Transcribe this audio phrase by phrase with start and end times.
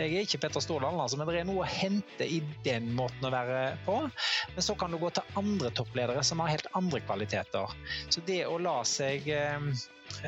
[0.00, 3.26] Jeg er ikke Petter Stordalen, altså, men det er noe å hente i den måten
[3.28, 3.96] å være på.
[4.54, 7.74] Men så kan du gå til andre toppledere som har helt andre kvaliteter.
[8.08, 9.70] Så det å la seg eh,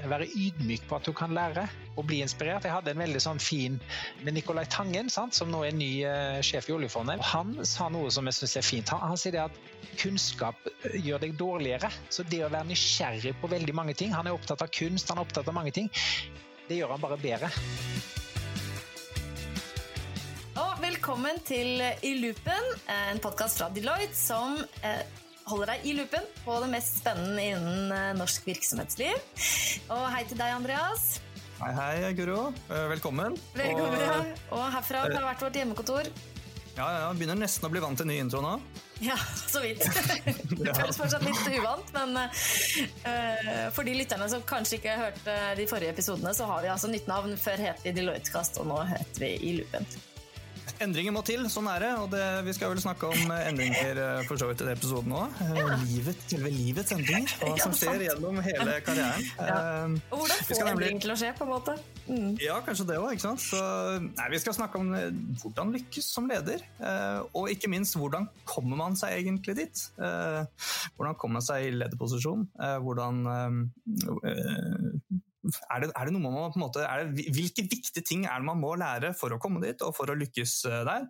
[0.09, 1.65] være ydmyk på at du kan lære
[1.97, 2.65] og bli inspirert.
[2.67, 3.79] Jeg hadde en veldig sånn fin
[4.23, 7.23] med Nicolai Tangen, sant, som nå er ny uh, sjef i oljefondet.
[7.33, 8.95] Han sa noe som jeg syns er fint.
[8.95, 9.59] Han, han sier at
[10.01, 11.93] kunnskap eh, gjør deg dårligere.
[12.13, 15.21] Så det å være nysgjerrig på veldig mange ting Han er opptatt av kunst, han
[15.21, 15.91] er opptatt av mange ting.
[16.69, 17.53] Det gjør han bare bedre.
[21.03, 24.53] Velkommen til I loopen, en podkast fra Deloitte som
[24.87, 25.01] eh,
[25.51, 29.17] holder deg i loopen på det mest spennende innen eh, norsk virksomhetsliv.
[29.91, 31.17] Og hei til deg, Andreas.
[31.59, 32.53] Hei, hei, Guro.
[32.69, 33.35] Eh, velkommen.
[33.57, 34.21] Velkommen, ja.
[34.55, 36.13] og herfra har vært vårt hjemmekontor.
[36.77, 38.55] Ja, ja, Begynner nesten å bli vant til ny intro nå.
[39.03, 39.83] Ja, så vidt.
[40.63, 45.59] Det føles fortsatt litt uvant, men uh, for de lytterne som kanskje ikke har hørt
[45.59, 47.35] de forrige episodene, så har vi altså nytt navn.
[47.43, 49.91] Før het vi Deloitte-kast, og nå heter vi I loopen.
[50.83, 51.91] Endringer må til, sånn er det.
[52.03, 55.15] Og det, vi skal vel snakke om endringer eh, for så vidt i den episoden
[55.15, 55.37] òg.
[55.45, 55.79] Eh, ja.
[55.85, 57.35] Livet, selve livets endringer.
[57.43, 59.27] Hva som skjer gjennom hele karrieren.
[59.39, 59.57] Ja.
[59.57, 60.93] Eh, og hvordan få nemlig...
[61.05, 61.77] til å skje, på en måte.
[62.09, 62.31] Mm.
[62.43, 63.15] Ja, kanskje det òg.
[64.33, 64.91] Vi skal snakke om
[65.43, 66.65] hvordan lykkes som leder.
[67.39, 69.85] Og ikke minst hvordan kommer man seg egentlig dit?
[69.99, 72.49] Hvordan kommer man seg i lederposisjon?
[72.59, 73.23] Hvordan
[75.43, 78.39] er det, er det, noe man må på en måte, det, Hvilke viktige ting er
[78.39, 81.07] det man må lære for å komme dit og for å lykkes eh, der?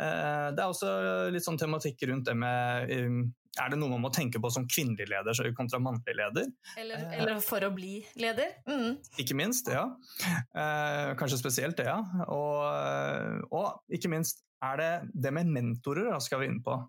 [0.00, 0.92] Eh, det er også
[1.34, 3.24] litt sånn tematikk rundt det med um,
[3.54, 6.48] er det noe man må tenke på som kvinnelig leder kontra mannlig leder?
[6.80, 8.56] Eller, eller for å bli leder?
[8.66, 8.96] Mm.
[9.22, 9.84] Ikke minst, ja.
[10.26, 12.00] Eh, kanskje spesielt det, ja.
[12.34, 14.90] Og, og, ikke minst er det
[15.26, 16.80] det med mentorer da skal vi inn på.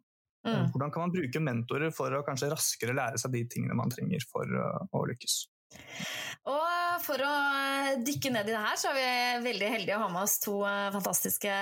[0.45, 0.71] Mm.
[0.73, 4.25] Hvordan kan man bruke mentorer for å kanskje raskere lære seg de tingene man trenger
[4.29, 5.43] for å lykkes?
[6.45, 7.35] Og for å
[8.05, 10.57] dykke ned i det her, så er vi veldig heldige å ha med oss to
[10.67, 11.53] eh, fantastiske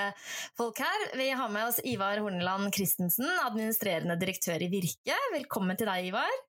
[0.59, 1.05] folk her.
[1.19, 5.17] Vi har med oss Ivar Horneland Christensen, administrerende direktør i Virke.
[5.33, 6.41] Velkommen til deg, Ivar.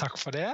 [0.00, 0.50] Takk for det.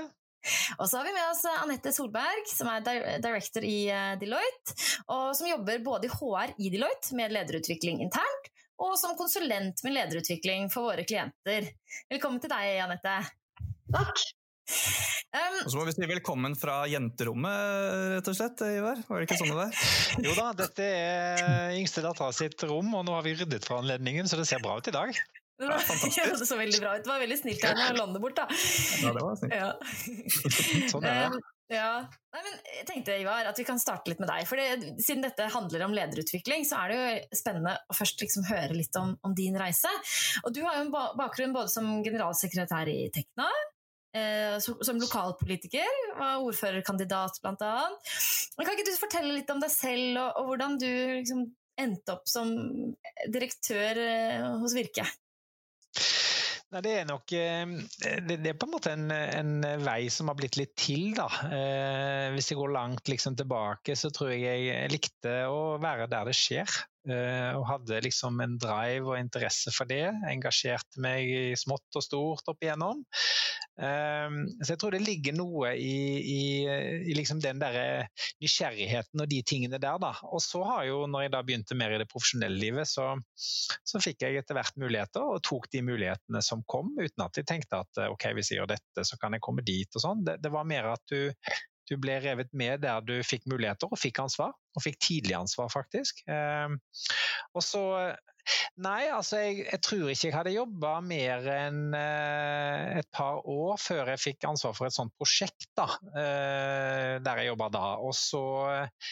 [0.79, 2.85] Og så har vi med oss Anette Solberg, som er
[3.23, 4.79] director i eh, Deloitte,
[5.15, 9.97] og som jobber både i HR i Deloitte med lederutvikling internt, og som konsulent med
[9.97, 11.73] lederutvikling for våre klienter.
[12.11, 13.21] Velkommen til deg, Anette.
[13.91, 14.29] Takk.
[15.29, 19.01] Um, og så må vi si velkommen fra jenterommet, rett og slett, Ivar?
[19.09, 19.83] Var det ikke sånn det var?
[20.27, 24.29] Jo da, dette er yngste dattera sitt rom, og nå har vi ryddet fra anledningen,
[24.29, 25.13] så det ser bra ut i dag.
[25.59, 25.77] Ja,
[26.19, 27.05] ja, det så veldig bra ut.
[27.05, 28.49] Det var veldig snilt av henne å lande bort, da.
[29.03, 29.55] Ja, det var snilt.
[29.59, 29.71] Ja.
[30.93, 31.47] sånn er det.
[31.69, 31.89] Ja.
[32.33, 34.47] Nei, men jeg tenkte Ivar, at vi kan starte litt med deg.
[34.49, 38.47] for det, Siden dette handler om lederutvikling, så er det jo spennende å først liksom
[38.49, 39.91] høre litt om, om, din reise.
[40.47, 43.51] Og Du har jo en bakgrunn både som generalsekretær i Tekna,
[44.17, 47.73] som lokalpolitiker, var ordførerkandidat bl.a.
[48.57, 50.89] Kan ikke du fortelle litt om deg selv, og, og hvordan du
[51.21, 51.45] liksom
[51.79, 52.51] endte opp som
[53.31, 55.07] direktør eh, hos Virke?
[56.69, 57.71] Nei, det er nok eh,
[58.29, 59.55] det, er på en måte en, en,
[59.87, 61.29] vei som har blitt litt til, da.
[62.35, 66.37] hvis jeg går langt liksom, tilbake, så tror jeg jeg likte å være der det
[66.37, 66.81] skjer.
[67.09, 70.11] Eh, og hadde liksom en drive og interesse for det.
[70.29, 73.01] Engasjerte meg i smått og stort opp igjennom.
[73.81, 76.43] Eh, så jeg tror det ligger noe i, i,
[77.09, 78.09] i liksom den der
[78.43, 80.01] nysgjerrigheten og de tingene der.
[80.03, 80.13] Da.
[80.29, 84.03] Og så har jo, når jeg da begynte mer i det profesjonelle livet, så, så
[84.05, 87.83] fikk jeg etter hvert muligheter, og tok de mulighetene som kom, uten at jeg tenkte
[87.85, 90.25] at ok, hvis jeg gjør dette, så kan jeg komme dit og sånn.
[90.27, 91.33] Det, det var mer at du
[91.89, 95.71] du ble revet med der du fikk muligheter og fikk ansvar, og fikk tidlig ansvar,
[95.73, 96.23] faktisk.
[96.31, 96.79] Ehm,
[97.57, 97.85] og så
[98.81, 103.75] Nei, altså jeg, jeg tror ikke jeg hadde jobba mer enn eh, et par år
[103.83, 107.85] før jeg fikk ansvar for et sånt prosjekt, da, eh, der jeg jobba da.
[108.01, 109.11] Og så eh,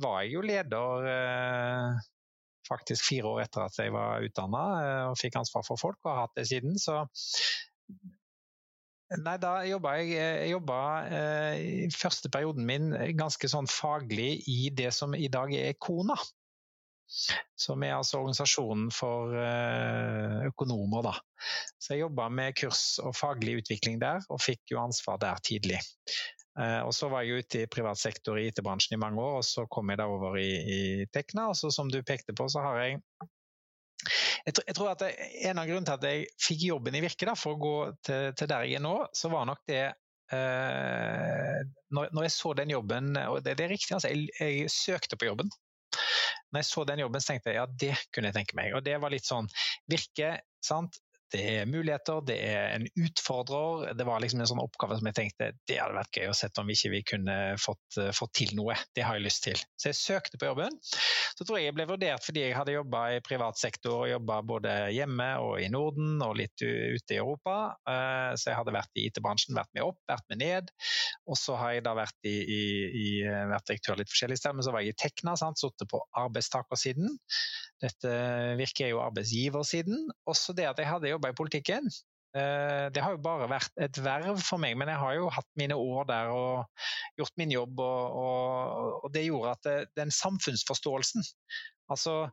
[0.00, 2.00] var jeg jo leder
[2.68, 4.64] faktisk fire år etter at jeg var utdanna
[5.10, 6.80] og fikk ansvar for folk, og har hatt det siden.
[6.80, 7.02] Så
[9.16, 10.78] Nei, da jobba jeg, jeg jobba,
[11.16, 16.16] eh, første perioden min ganske sånn faglig i det som i dag er Kona.
[17.56, 21.14] Som er altså organisasjonen for eh, økonomer, da.
[21.80, 25.80] Så jeg jobba med kurs og faglig utvikling der, og fikk jo ansvar der tidlig.
[26.60, 29.48] Eh, og så var jeg ute i privat sektor i IT-bransjen i mange år, og
[29.48, 31.48] så kom jeg da over i, i Tekna.
[31.48, 33.00] Og så som du pekte på, så har jeg
[34.06, 35.12] jeg, jeg tror at det,
[35.48, 38.28] En av grunnene til at jeg fikk jobben i Virke, da, for å gå til,
[38.38, 39.84] til, der jeg er nå, så var nok det
[40.34, 41.58] eh,
[41.94, 45.18] når, når, jeg så den jobben, og det, det er riktig, altså, jeg, jeg, søkte
[45.18, 45.50] på jobben.
[46.52, 48.72] Når jeg så den jobben, så tenkte jeg ja, det kunne jeg tenke meg.
[48.76, 49.50] Og det var litt sånn
[49.90, 51.00] Virke, sant.
[51.34, 53.92] Det er muligheter, det er en utfordrer.
[53.98, 56.48] Det var liksom en sånn oppgave som jeg tenkte det hadde vært gøy å se
[56.58, 58.76] om vi ikke kunne fått, fått, til noe.
[58.96, 59.60] Det har jeg lyst til.
[59.80, 60.74] Så jeg søkte på jobben.
[61.36, 64.74] Så tror jeg jeg ble vurdert fordi jeg hadde jobba i privat sektor, jobba både
[64.94, 67.58] hjemme og i Norden og litt ute i Europa.
[67.88, 70.72] Eh, så jeg hadde vært i IT-bransjen, vært med opp, vært med ned.
[71.28, 74.66] Og så har jeg da vært, i, i, i, vært direktør litt forskjellig sted, men
[74.66, 77.18] så var jeg i Tekna, sittet på arbeidstakersiden.
[77.82, 78.12] Dette
[78.58, 80.08] virker jo arbeidsgiversiden.
[80.30, 81.90] Også det at jeg hadde jobba i politikken.
[82.36, 85.48] Eh, det har jo bare vært et verv for meg, men jeg har jo hatt
[85.60, 86.88] mine år der og
[87.20, 87.80] gjort min jobb.
[87.80, 91.26] Og, og, og det gjorde at det, den samfunnsforståelsen
[91.88, 92.26] Altså,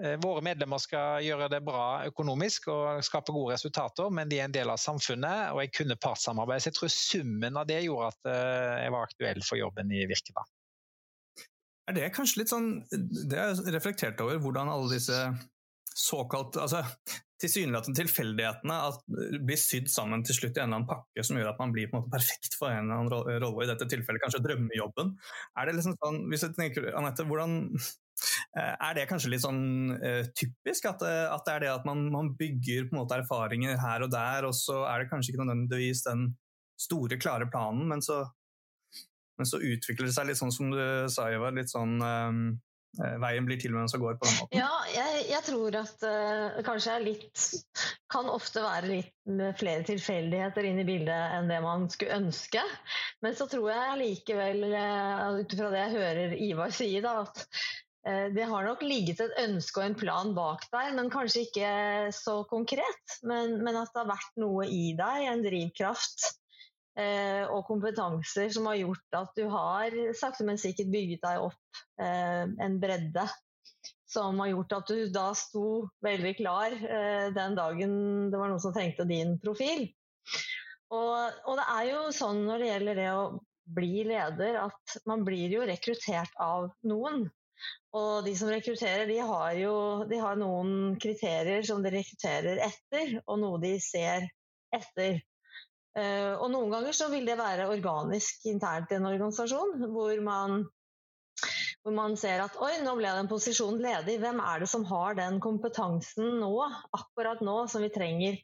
[0.00, 4.48] Eh, våre medlemmer skal gjøre det bra økonomisk og skape gode resultater, men de er
[4.48, 6.64] en del av samfunnet, og jeg kunne partssamarbeid.
[6.64, 10.06] Så jeg tror summen av det gjorde at eh, jeg var aktuell for jobben i
[10.08, 10.46] Virke.
[11.90, 15.18] Er det kanskje litt sånn Det har jeg reflektert over, hvordan alle disse
[15.92, 16.80] såkalt altså
[17.42, 21.58] tilsynelatende tilfeldighetene blir sydd sammen til slutt i en eller annen pakke som gjør at
[21.60, 24.40] man blir på en måte perfekt for en eller annen rolle, i dette tilfellet kanskje
[24.44, 25.10] drømmejobben.
[25.58, 27.58] Er det liksom sånn, hvis jeg tenker, Anette, hvordan,
[28.58, 29.62] Eh, er det kanskje litt sånn
[29.96, 33.80] uh, typisk at, at, det er det at man, man, bygger på en måte erfaringer
[33.80, 36.26] her og der, og så er det kanskje ikke nødvendigvis den
[36.80, 38.22] store, klare planen, men så,
[39.38, 40.82] men så utvikler det seg litt sånn som du
[41.12, 42.40] sa, Ivar, litt sånn um,
[43.22, 44.58] veien blir til mens den går på den måten?
[44.58, 47.44] Ja, jeg, jeg tror at uh, kanskje er litt
[48.12, 52.60] Kan ofte være litt flere tilfeldigheter inn i bildet enn det man skulle ønske.
[53.24, 57.46] Men så tror jeg likevel, uh, ut fra det jeg hører Ivar si, da, at
[58.34, 61.68] det har nok ligget et ønske og en plan bak der, men kanskje ikke
[62.10, 63.14] så konkret.
[63.22, 66.32] Men, men at det har vært noe i deg, en drivkraft
[67.48, 72.44] og kompetanser som har gjort at du har sakte, men sikkert bygget deg opp eh,
[72.44, 73.24] en bredde.
[74.12, 77.94] Som har gjort at du da sto veldig klar eh, den dagen
[78.32, 79.86] det var noen som trengte din profil.
[80.92, 83.22] Og, og det er jo sånn når det gjelder det å
[83.72, 87.24] bli leder, at man blir jo rekruttert av noen.
[87.96, 89.74] Og de som rekrutterer, de har jo
[90.10, 94.26] de har noen kriterier som de rekrutterer etter, og noe de ser
[94.74, 95.20] etter.
[95.92, 100.62] Uh, og noen ganger så vil det være organisk internt i en organisasjon, hvor man,
[101.84, 104.16] hvor man ser at oi, nå ble den posisjonen ledig.
[104.22, 106.54] Hvem er det som har den kompetansen nå,
[106.96, 108.40] akkurat nå, som vi trenger?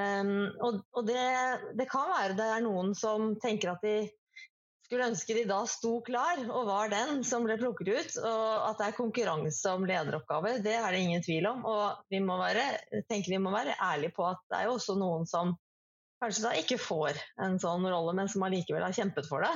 [0.00, 1.22] Um, og, og det,
[1.78, 3.96] det, kan være det er noen som tenker at de
[4.92, 8.16] skulle ønske de da sto klar og var den som ble plukket ut.
[8.26, 11.62] Og at det er konkurranse om lederoppgaver, det er det ingen tvil om.
[11.64, 12.66] Og vi må være,
[13.08, 15.54] tenker vi må være ærlige på at det er jo også noen som
[16.22, 19.52] kanskje da ikke får en sånn rolle, men som allikevel har kjempet for det.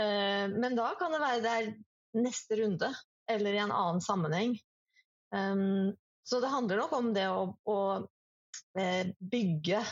[0.00, 1.70] Eh, men da kan det være det er
[2.24, 2.90] neste runde,
[3.30, 4.56] eller i en annen sammenheng.
[5.36, 5.62] Eh,
[6.24, 7.78] så det handler nok om det å, å
[8.80, 9.84] eh, bygge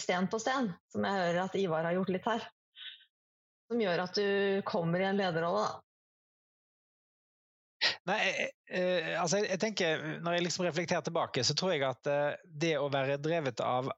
[0.00, 2.46] sten på sten, som jeg hører at Ivar har gjort litt her
[3.66, 5.66] som gjør at du kommer i en lederrolle?
[8.06, 8.20] Nei,
[8.70, 12.10] eh, altså jeg, tenker, Når jeg liksom reflekterer tilbake, så tror jeg at
[12.46, 13.90] det å være drevet av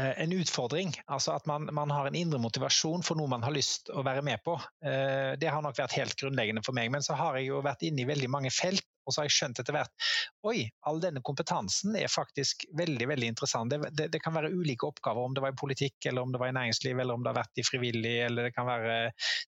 [0.00, 3.90] en utfordring, altså at man, man, har en indre motivasjon for noe man har lyst
[3.92, 4.54] å være med på,
[4.86, 6.88] eh, det har nok vært helt grunnleggende for meg.
[6.94, 9.34] Men så har jeg jo vært inne i veldig mange felt og så har jeg
[9.36, 10.10] skjønt etter hvert
[10.46, 13.72] oi, all denne kompetansen er faktisk veldig veldig interessant.
[13.72, 16.40] Det, det, det, kan være ulike oppgaver, om det var i politikk, eller om det
[16.42, 18.96] var i næringsliv, eller om det har vært i frivillig, eller det kan være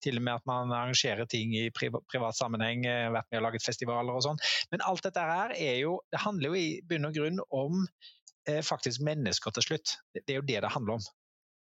[0.03, 3.65] til og med at man arrangerer ting i privat sammenheng, eh, vært med og laget
[3.65, 4.42] festivaler og sånn.
[4.73, 8.19] Men alt dette her er jo, det handler jo i bunn og grunn om eh,
[8.65, 9.95] faktisk mennesker til slutt.
[10.15, 11.07] Det, er jo det det handler om.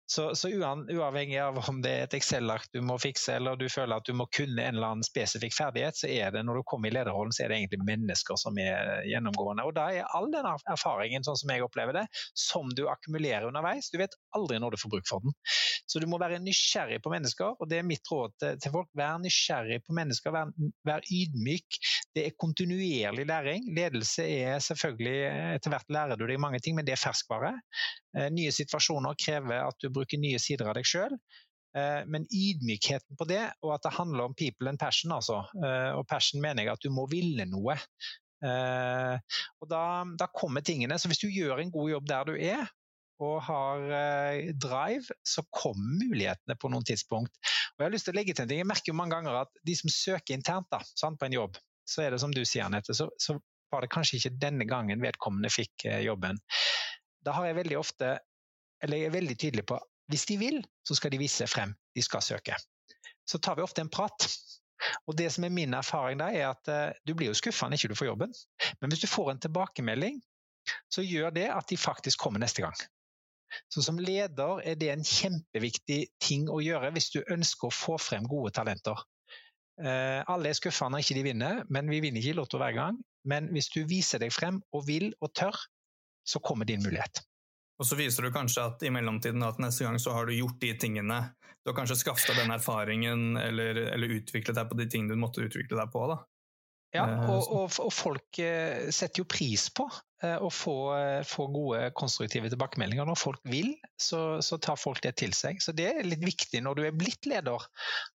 [0.05, 4.01] Så, så uavhengig av om det er et Excel-ark du må fikse, eller du føler
[4.01, 6.91] at du må kunne en eller annen spesifikk ferdighet, så er det når du kommer
[6.91, 9.65] i lederrollen, så er det egentlig mennesker som er gjennomgående.
[9.65, 12.03] Og da er all den erfaringen, sånn som jeg opplever det,
[12.35, 13.89] som du akkumulerer underveis.
[13.93, 15.37] Du vet aldri når du får bruk for den.
[15.87, 18.91] Så du må være nysgjerrig på mennesker, og det er mitt råd til folk.
[18.99, 20.51] Vær nysgjerrig på mennesker, vær,
[20.87, 21.79] vær ydmyk.
[22.13, 23.63] Det er kontinuerlig læring.
[23.73, 27.55] Ledelse er selvfølgelig Etter hvert lærer du deg mange ting, men det er ferskvare.
[28.17, 31.15] Eh, nye situasjoner krever at du bruker nye sider av deg sjøl.
[31.73, 35.41] Eh, men ydmykheten på det, og at det handler om people and passion, altså.
[35.57, 37.79] Eh, og passion mener jeg at du må ville noe.
[38.43, 39.83] Og da,
[40.19, 40.97] da kommer tingene.
[40.99, 42.65] Så hvis du gjør en god jobb der du er,
[43.23, 43.85] og har
[44.59, 47.31] drive, så kommer mulighetene på noen tidspunkt.
[47.39, 48.59] Og Jeg har lyst til å legge til en ting.
[48.59, 51.55] Jeg merker jo mange ganger at de som søker internt da, sant, på en jobb,
[51.89, 53.35] så er det som du sier, Anette, så, så
[53.73, 56.39] var det kanskje ikke denne gangen vedkommende fikk jobben
[57.25, 58.17] da har jeg veldig ofte,
[58.83, 59.79] eller jeg er veldig tydelig på
[60.11, 62.57] hvis de vil, så skal de vise frem de skal søke.
[63.25, 64.27] Så tar vi ofte en prat.
[65.07, 67.79] Og det som er min erfaring da, er at uh, du blir jo skuffa når
[67.79, 68.33] ikke du får jobben.
[68.81, 70.19] Men hvis du får en tilbakemelding,
[70.91, 72.75] så gjør det at de faktisk kommer neste gang.
[73.71, 77.95] Så Som leder er det en kjempeviktig ting å gjøre hvis du ønsker å få
[78.01, 78.99] frem gode talenter.
[79.81, 82.75] Eh, alle er skuffa når ikke de vinner, men vi vinner ikke i Lotto hver
[82.77, 82.99] gang.
[83.29, 85.57] Men hvis du viser deg frem og vil og tør,
[86.27, 87.23] så kommer din mulighet.
[87.81, 90.59] Og så viser du kanskje at i mellomtiden at neste gang så har du gjort
[90.61, 91.19] de tingene.
[91.63, 95.43] Du har kanskje skaffet den erfaringen eller, eller, utviklet deg på de tingene du måtte
[95.43, 96.05] utvikle deg på.
[96.11, 96.19] da.
[96.93, 99.87] Ja, eh, og, og, og, folk eh, setter jo pris på
[100.23, 100.75] eh, å få,
[101.25, 103.07] få gode, konstruktive tilbakemeldinger.
[103.09, 105.61] Når folk vil, så, så, tar folk det til seg.
[105.63, 107.65] Så det er litt viktig når du er blitt leder,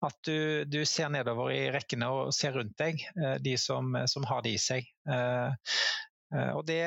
[0.06, 3.00] at du, du ser nedover i rekkene og ser rundt deg,
[3.46, 4.92] de som, som har det i seg.
[6.36, 6.82] Og det,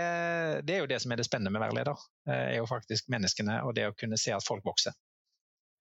[0.66, 3.08] det, er jo det som er det spennende med å være leder, er jo faktisk
[3.12, 4.92] menneskene og det å kunne se at folk vokser.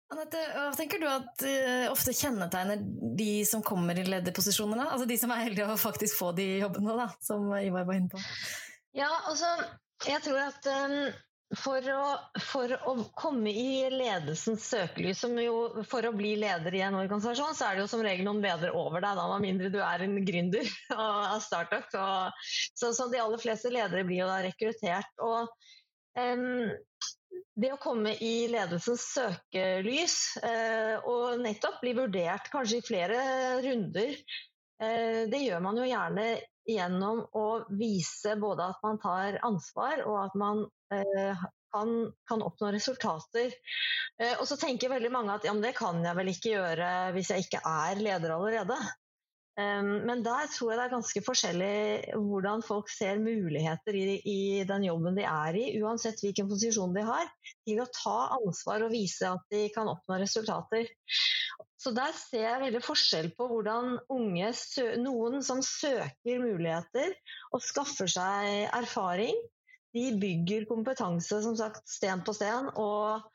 [0.07, 2.79] Anette, hva tenker du at uh, ofte kjennetegner
[3.19, 4.85] de som kommer i lederposisjonene?
[4.87, 8.11] Altså de som er heldige å faktisk få de jobbene, da, som Ivar var inne
[8.13, 8.21] på?
[8.95, 9.49] Ja, altså,
[10.07, 10.95] jeg tror at um,
[11.59, 12.05] for, å,
[12.43, 17.67] for, å, komme i ledelsens søkelys, jo, for å bli leder i en organisasjon, så
[17.67, 20.17] er det jo som regel noen bedre over deg, da, med mindre du er en
[20.27, 21.91] gründer av startup.
[21.91, 25.11] Så, så, de aller fleste ledere blir jo da rekruttert.
[25.19, 25.51] og
[26.15, 26.71] um,
[27.57, 33.19] det å komme i ledelsens søkelys eh, og nettopp bli vurdert kanskje i flere
[33.65, 34.13] runder,
[34.83, 36.27] eh, det gjør man jo gjerne
[36.67, 37.45] gjennom å
[37.79, 41.95] vise både at man tar ansvar og at man eh, kan,
[42.27, 43.51] kan, oppnå resultater.
[44.39, 47.43] Og så tenker veldig mange at ja, det kan jeg vel ikke gjøre hvis jeg
[47.45, 48.77] ikke er leder allerede.
[49.57, 51.77] Ehm, men der tror jeg det er ganske forskjellig
[52.13, 54.37] hvordan folk ser muligheter i,
[54.69, 57.25] den jobben de er i, uansett hvilken posisjon de har,
[57.65, 60.91] til å ta ansvar og vise at de kan oppnå resultater.
[61.81, 64.53] Så der ser jeg veldig forskjell på hvordan unge,
[65.01, 67.13] noen som søker muligheter
[67.53, 69.37] og skaffer seg erfaring,
[69.97, 73.25] de bygger kompetanse som sagt, sten på sten, og,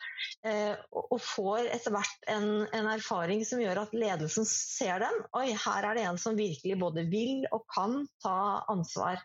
[0.46, 5.20] eh, og får etter hvert en, en, erfaring som gjør at ledelsen ser dem.
[5.38, 9.22] Oi, her er det en som virkelig både vil og kan ta ansvar.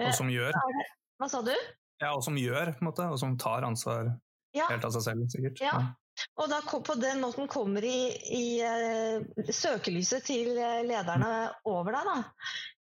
[0.00, 0.56] Og som gjør.
[0.56, 1.54] Eh, hva sa du?
[2.02, 4.10] Ja, og som gjør, på en måte, og som tar ansvar
[4.56, 4.66] ja.
[4.70, 5.62] helt av seg selv, sikkert.
[5.62, 5.76] Ja.
[6.38, 12.10] Og da på den måten kommer i, i uh, søkelyset til eh, lederne over deg.
[12.10, 12.18] Da.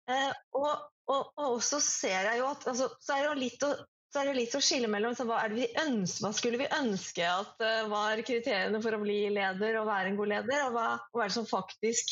[0.08, 3.68] Uh, og, og, og, så ser jeg jo at altså, så er det jo litt
[3.68, 3.76] å
[4.08, 7.24] så er det litt å skille mellom så hva, vi ønsker, hva skulle vi ønske
[7.28, 10.88] at uh, var kriteriene for å bli leder og være en god leder, og hva,
[11.12, 12.06] hva er det som faktisk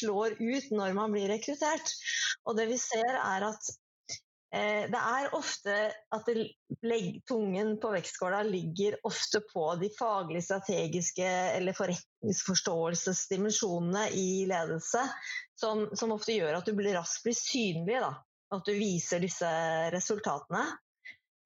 [0.00, 1.88] slår ut når man blir rekruttert.
[2.48, 3.62] Og det vi ser er at
[4.56, 6.34] eh, det er ofte at det,
[7.28, 11.28] tungen på vektskåla ligger ofte på de faglige, strategiske
[11.60, 15.02] eller forretningsforståelsesdimensjonene i ledelse,
[15.60, 18.00] som, som, ofte gjør at du blir raskt blir synlig.
[18.08, 18.12] Da
[18.52, 19.48] at du viser disse
[19.94, 20.64] resultatene.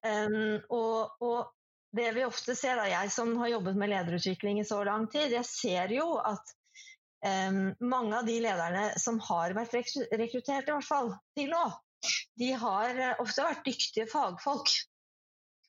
[0.06, 1.52] Um, og, og,
[1.96, 5.32] det vi ofte ser, da, jeg som har jobbet med lederutvikling i så lang tid,
[5.32, 6.50] jeg ser jo at
[7.24, 11.62] um, mange av de lederne som har vært rekruttert, i hvert fall til nå,
[12.36, 14.74] de har ofte vært dyktige fagfolk.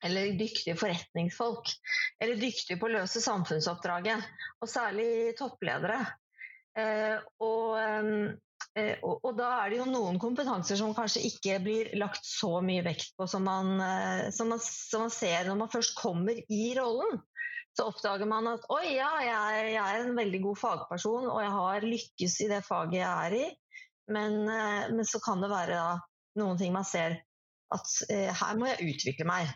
[0.06, 1.72] Eller dyktige forretningsfolk.
[2.22, 4.28] Eller dyktige på å løse samfunnsoppdraget.
[4.62, 6.04] Og særlig toppledere.
[6.78, 8.47] Uh, og um, Eh,
[9.02, 12.84] og, og, da er det jo noen kompetanser som kanskje ikke blir lagt så mye
[12.86, 16.64] vekt på som man, eh, som man, som man ser når man først kommer i
[16.78, 17.22] rollen.
[17.78, 21.54] Så oppdager man at oi, ja, jeg, jeg, er en veldig god fagperson, og jeg
[21.54, 23.46] har lykkes i det faget jeg er i.
[24.14, 25.96] Men, eh, men så kan det være da,
[26.42, 27.20] noen ting man ser
[27.74, 29.50] at eh, her må jeg utvikle meg.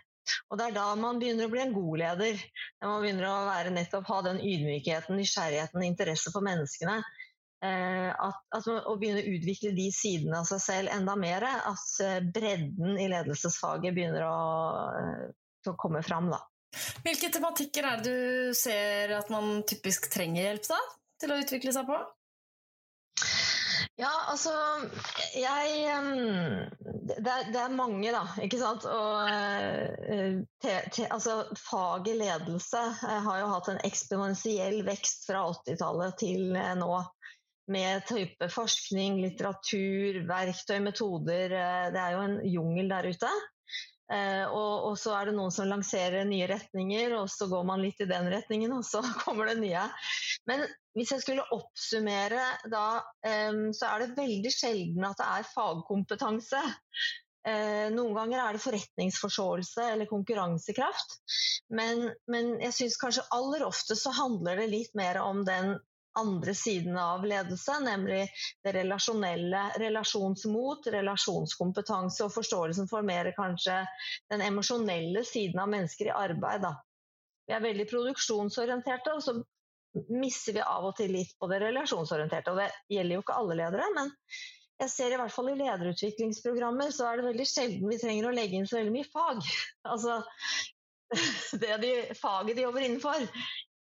[0.51, 2.41] Og Det er da man begynner å bli en god leder.
[2.83, 6.99] Man begynner å være nettopp ha den ydmykheten, nysgjerrigheten, interesse for menneskene.
[7.61, 11.45] Eh, at, altså, å begynne å utvikle de sidene av seg selv enda mer.
[11.45, 14.39] At eh, bredden i ledelsesfaget begynner å,
[14.97, 15.27] eh,
[15.69, 16.31] å komme fram.
[16.33, 16.41] Da.
[17.05, 20.81] Hvilke tematikker er det du ser at man typisk trenger hjelp da,
[21.21, 22.01] til å utvikle seg på?
[23.99, 24.49] Ja, altså
[25.35, 25.81] Jeg
[27.11, 28.23] det er, det er, mange, da.
[28.41, 28.87] Ikke sant.
[28.89, 29.29] Og
[30.63, 36.95] te, te, altså, faget ledelse har jo hatt en eksponentiell vekst fra 80-tallet til nå
[37.71, 41.55] med type forskning, litteratur, verktøy, metoder.
[41.55, 43.31] Eh, det er jo en jungel der ute.
[44.11, 47.83] Eh, og, og, så er det noen som lanserer nye retninger, og så går man
[47.83, 49.87] litt i den retningen, og så kommer det nye.
[50.49, 50.65] Men
[50.97, 52.85] hvis jeg skulle oppsummere da,
[53.27, 56.63] eh, så er det veldig sjelden at det er fagkompetanse.
[57.41, 61.15] Noen ganger er det forretningsforståelse eller konkurransekraft.
[61.73, 65.71] Men, men jeg syns kanskje aller ofte så handler det litt mer om den
[66.19, 68.25] andre siden av ledelse, nemlig
[68.63, 69.63] det relasjonelle.
[69.81, 73.81] Relasjonsmot, relasjonskompetanse og forståelsen for mer kanskje
[74.31, 76.65] den emosjonelle siden av mennesker i arbeid.
[76.65, 76.75] Da.
[77.47, 79.37] Vi er veldig produksjonsorienterte, og så
[80.11, 82.53] misser vi av og til litt på det relasjonsorienterte.
[82.53, 84.11] Og det gjelder jo ikke alle ledere, men
[84.81, 88.33] jeg ser i hvert fall i lederutviklingsprogrammer så er det veldig sjelden vi trenger å
[88.33, 89.43] legge inn så veldig mye fag.
[89.91, 90.21] Altså
[91.61, 93.27] det de, faget de jobber innenfor.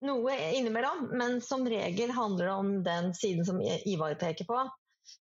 [0.06, 4.60] Noe innimellom, men som regel handler det om den siden som Ivar peker på.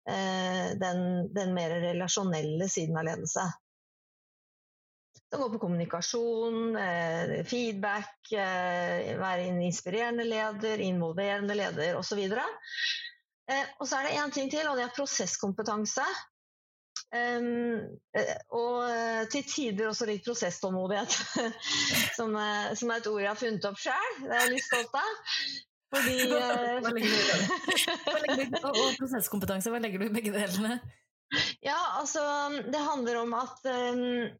[0.09, 3.47] Eh, den, den mer relasjonelle siden av ledelse.
[5.31, 12.23] Det går på kommunikasjon, eh, feedback, eh, være en inspirerende leder, involverende leder osv.
[13.79, 16.07] Og så er det én ting til, og det er prosesskompetanse.
[17.15, 17.85] Um,
[18.59, 21.13] og eh, til tider også litt prosesstålmodighet,
[22.19, 22.35] som,
[22.75, 24.13] som, er et ord jeg har funnet opp sjøl.
[24.25, 25.13] Det er jeg litt stolt av.
[25.95, 26.35] Fordi du,
[28.69, 30.73] Og prosesskompetanse, hva legger du i begge delene?
[31.65, 32.21] Ja, altså
[32.71, 34.31] Det handler om at um,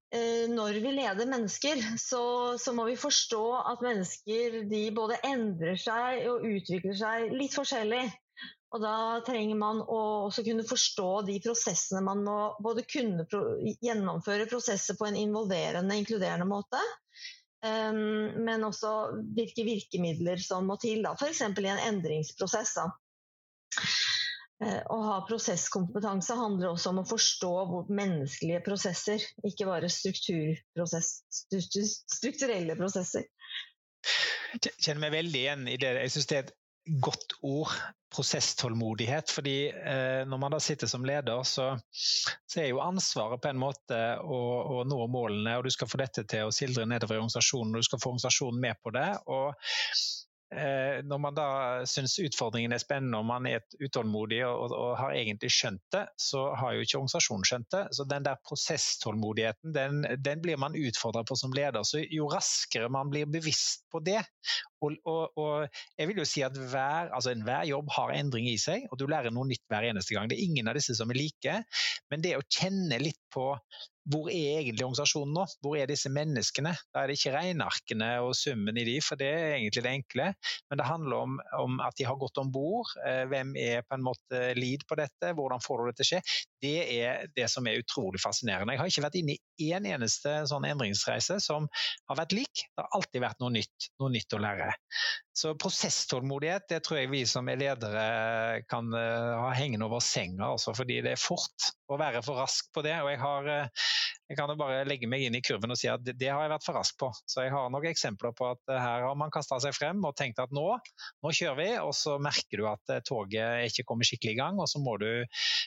[0.55, 6.29] når vi leder mennesker, så, så, må vi forstå at mennesker de både endrer seg
[6.31, 8.05] og utvikler seg litt forskjellig.
[8.77, 13.25] Og da trenger man å også kunne forstå de prosessene man må både kunne
[13.81, 16.77] gjennomføre prosesser på en involverende, inkluderende måte,
[17.65, 18.91] um, men også
[19.39, 21.41] hvilke virkemidler som må til, f.eks.
[21.41, 22.75] i en endringsprosess.
[22.77, 22.85] Da.
[24.61, 27.55] Uh, å ha prosesskompetanse handler også om å forstå
[27.89, 33.25] menneskelige prosesser, ikke bare strukturelle prosesser.
[34.53, 35.97] Jeg kjenner meg veldig igjen i det.
[36.05, 36.53] Jeg synes det er et
[36.87, 37.73] godt ord,
[38.15, 39.31] prosesstålmodighet.
[39.31, 43.61] fordi eh, når man da sitter som leder, så, så, er jo ansvaret på en
[43.61, 44.41] måte å,
[44.77, 47.83] å, nå målene, og du skal få dette til å sildre nedover i organisasjonen, og
[47.83, 49.11] du skal få organisasjonen med på det.
[49.27, 49.53] og
[51.07, 51.49] når man da
[51.89, 56.47] syns utfordringen er spennende og man er utålmodig og, og, har egentlig skjønt det, så
[56.57, 57.83] har jo ikke organisasjonen skjønt det.
[57.97, 61.85] Så den der prosesstålmodigheten, den, den blir man utfordra på som leder.
[61.87, 64.23] Så jo raskere man blir bevisst på det
[64.85, 68.59] og, og, og jeg vil jo si at hver, altså enhver jobb har endring i
[68.61, 70.31] seg, og du lærer noe nytt hver eneste gang.
[70.31, 71.59] Det er ingen av disse som er like,
[72.13, 73.51] men det å kjenne litt på
[74.07, 75.45] hvor er egentlig organisasjonen nå?
[75.65, 76.73] Hvor er disse menneskene?
[76.95, 80.29] Da er det ikke regnearkene og summen i de, for det er egentlig det enkle.
[80.71, 82.93] Men det handler om, om at de har gått om bord.
[83.03, 85.33] Eh, hvem er på en måte lead på dette?
[85.35, 86.23] Hvordan får du det til å skje?
[86.63, 88.75] Det er det som er utrolig fascinerende.
[88.75, 91.69] Jeg har ikke vært inne i én en eneste sånn endringsreise som
[92.09, 92.65] har vært lik.
[92.65, 94.71] Det har alltid vært noe nytt, noe nytt å lære.
[95.37, 98.05] Så prosesstålmodighet det tror jeg vi som er ledere
[98.71, 102.71] kan uh, ha hengende over senga, også, fordi det er fort å være for rask
[102.75, 102.95] på det.
[103.03, 103.91] og jeg har uh,
[104.27, 106.51] jeg kan jo bare legge meg inn i kurven og si at det, har jeg
[106.51, 107.13] vært for rask på.
[107.31, 110.17] Så jeg har noen eksempler på at uh, her har man kasta seg frem og
[110.19, 110.65] tenkt at nå,
[111.23, 114.71] nå kjører vi, og så merker du at toget ikke kommer skikkelig i gang, og
[114.73, 115.09] så må du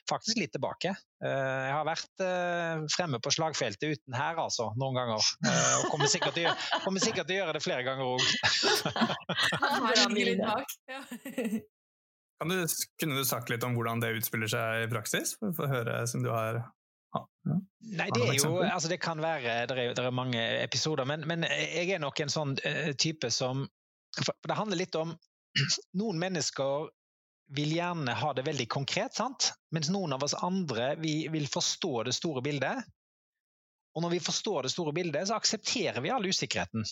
[0.09, 0.78] faktisk litt tilbake.
[0.79, 2.21] Jeg har vært
[2.93, 5.19] fremme på slagfeltet uten her, altså, noen ganger.
[5.81, 6.47] Og kommer sikkert til,
[6.85, 8.23] kommer sikkert til å gjøre det flere ganger òg.
[12.39, 12.51] Kan
[12.99, 15.35] kunne du sagt litt om hvordan det utspiller seg i praksis?
[15.41, 16.61] For, å høre, som du har
[17.09, 17.23] ja.
[17.97, 21.23] Nei, det er jo altså Det kan være Det er, det er mange episoder, men,
[21.27, 23.63] men, jeg er nok en sånn uh, type som
[24.45, 25.15] Det handler litt om
[25.99, 26.91] Noen mennesker
[27.55, 29.51] vil gjerne ha det veldig konkret, sant?
[29.73, 32.83] mens noen av oss andre vi vil forstå det store bildet.
[33.97, 36.85] Og når vi forstår det store bildet, så aksepterer vi all usikkerheten.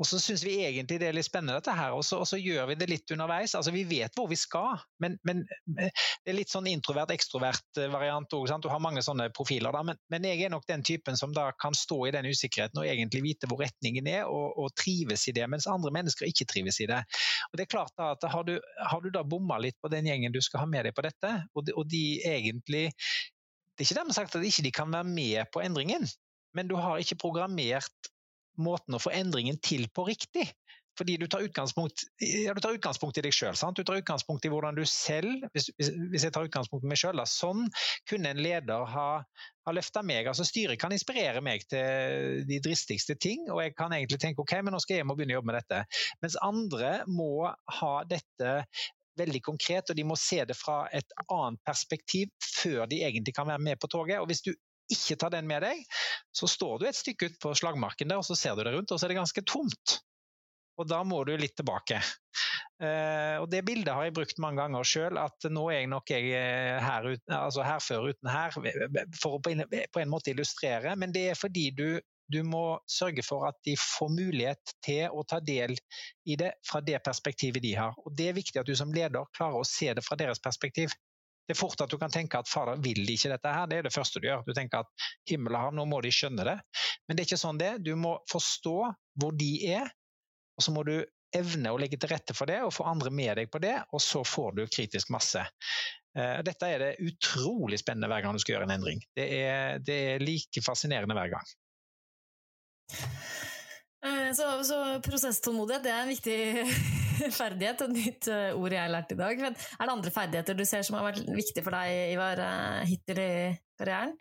[0.00, 2.38] Og så syns vi egentlig det er litt spennende, dette her, og så, og så,
[2.40, 3.52] gjør vi det litt underveis.
[3.58, 5.42] Altså Vi vet hvor vi skal, men, men
[5.76, 5.90] eh,
[6.24, 8.52] det er litt sånn introvert-ekstrovert eh, òg.
[8.64, 9.74] Du har mange sånne profiler.
[9.76, 12.80] da, men, men, jeg er nok den typen som da kan stå i den usikkerheten
[12.80, 16.48] og egentlig vite hvor retningen er, og, og trives i det, mens andre mennesker ikke
[16.48, 17.02] trives i det.
[17.50, 18.54] Og det er klart da at Har du,
[18.88, 21.34] har du da bomma litt på den gjengen du skal ha med deg på dette,
[21.52, 25.08] og de, og de egentlig Det er ikke dermed sagt at de ikke kan være
[25.08, 26.08] med på endringen,
[26.56, 28.10] men du har ikke programmert
[28.58, 30.48] måten å få endringen til på riktig.
[30.98, 33.56] Fordi du tar utgangspunkt, ja, du tar utgangspunkt i deg sjøl.
[33.76, 37.22] Du tar utgangspunkt i hvordan du selv Hvis, hvis jeg tar utgangspunkt i meg sjøl,
[37.30, 37.68] sånn
[38.10, 39.06] kunne en leder ha,
[39.66, 40.28] ha løfta meg.
[40.28, 44.58] altså Styret kan inspirere meg til de dristigste ting, og jeg kan egentlig tenke ok,
[44.60, 45.82] men nå skal jeg hjem og begynne å jobbe med dette.
[46.24, 47.32] Mens andre må
[47.80, 48.56] ha dette
[49.20, 53.48] veldig konkret, og de må se det fra et annet perspektiv før de egentlig kan
[53.48, 54.20] være med på toget.
[54.20, 54.52] Og Hvis du
[54.92, 55.82] ikke tar den med deg,
[56.36, 58.92] så står du et stykke ut på slagmarken der, og så ser du deg rundt,
[58.92, 60.00] og så er det ganske tomt.
[60.80, 62.00] Og da må du litt tilbake.
[62.80, 66.12] Uh, og Det bildet har jeg brukt mange ganger sjøl, at nå er jeg nok
[66.14, 66.30] jeg
[66.80, 68.54] her her, altså herfør uten her,
[69.20, 70.94] for å på en måte illustrere.
[70.96, 71.90] Men det er fordi du
[72.30, 75.72] Du må sørge for at de får mulighet til å ta del
[76.30, 77.96] i det fra det perspektivet de har.
[78.06, 80.94] Og Det er viktig at du som leder klarer å se det fra deres perspektiv.
[81.50, 83.64] Det er fort at du kan tenke at fader, vil de ikke dette her?
[83.66, 84.44] Det er det første du gjør.
[84.46, 86.54] Du tenker at himmel og hav, nå må de skjønne det.
[87.08, 87.72] Men det er ikke sånn det.
[87.82, 88.76] Du må forstå
[89.18, 89.90] hvor de er,
[90.54, 90.94] og så må du
[91.34, 94.02] evne å legge til rette for det og få andre med deg på det, og
[94.02, 95.42] så får du kritisk masse.
[96.14, 99.02] Eh, dette er det utrolig spennende hver gang du skal gjøre en endring.
[99.18, 101.52] Det er, det er like fascinerende hver gang.
[104.06, 106.38] Eh, så, så prosesstålmodighet er en viktig
[107.40, 109.44] ferdighet, et nytt eh, ord jeg har lært i dag.
[109.44, 112.42] Men er det andre ferdigheter du ser som har vært viktig for deg, Ivar,
[112.88, 113.30] hittil i
[113.80, 114.16] karrieren?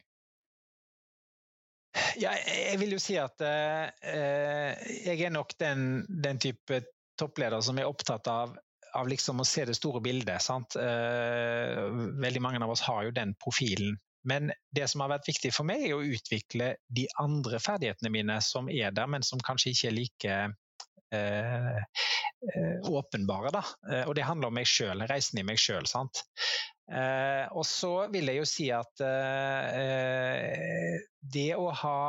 [2.21, 6.83] Ja, jeg vil jo si at eh, jeg er nok den, den type
[7.19, 8.53] toppleder som er opptatt av,
[8.95, 10.49] av liksom å se det store bildet.
[10.79, 11.81] Eh,
[12.21, 13.97] veldig mange av oss har jo den profilen.
[14.27, 18.39] Men det som har vært viktig for meg, er å utvikle de andre ferdighetene mine
[18.43, 20.57] som er der, men som kanskje ikke er like eh, eh
[22.89, 23.53] åpenbare.
[23.55, 23.63] Da.
[23.91, 25.87] Eh, og det handler om meg sjøl, reisen i meg sjøl.
[26.89, 30.97] Eh, og så vil jeg jo si at eh,
[31.33, 31.99] det å ha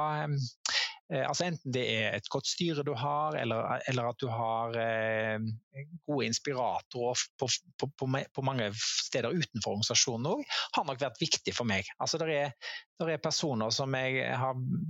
[1.13, 4.77] Eh, altså Enten det er et godt styre du har, eller, eller at du har
[4.79, 5.43] eh,
[6.07, 7.49] gode inspiratorer på,
[7.81, 10.45] på, på, på, mange steder utenfor organisasjonen òg,
[10.77, 11.89] har nok vært viktig for meg.
[11.99, 12.55] Altså Det er,
[13.03, 14.31] er, personer som jeg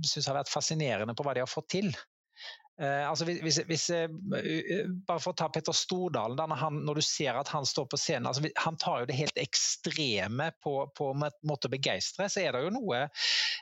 [0.07, 1.93] syns har vært fascinerende på hva de har fått til.
[2.81, 4.07] Uh, altså hvis, hvis, uh,
[5.05, 8.29] bare for å ta Petter Stordalen, han, når, du ser at han står på scenen
[8.29, 12.25] altså, Han tar jo det helt ekstreme på, på en måte å begeistre.
[12.31, 13.03] Så er det jo noe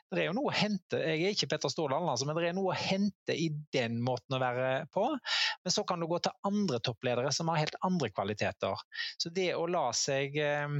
[0.09, 2.57] det er jo noe å hente Jeg er ikke Petter Stordalen, altså, men det er
[2.57, 5.05] noe å hente i den måten å være på.
[5.65, 8.87] Men så kan du gå til andre toppledere som har helt andre kvaliteter.
[9.19, 10.79] Så det å la seg uh,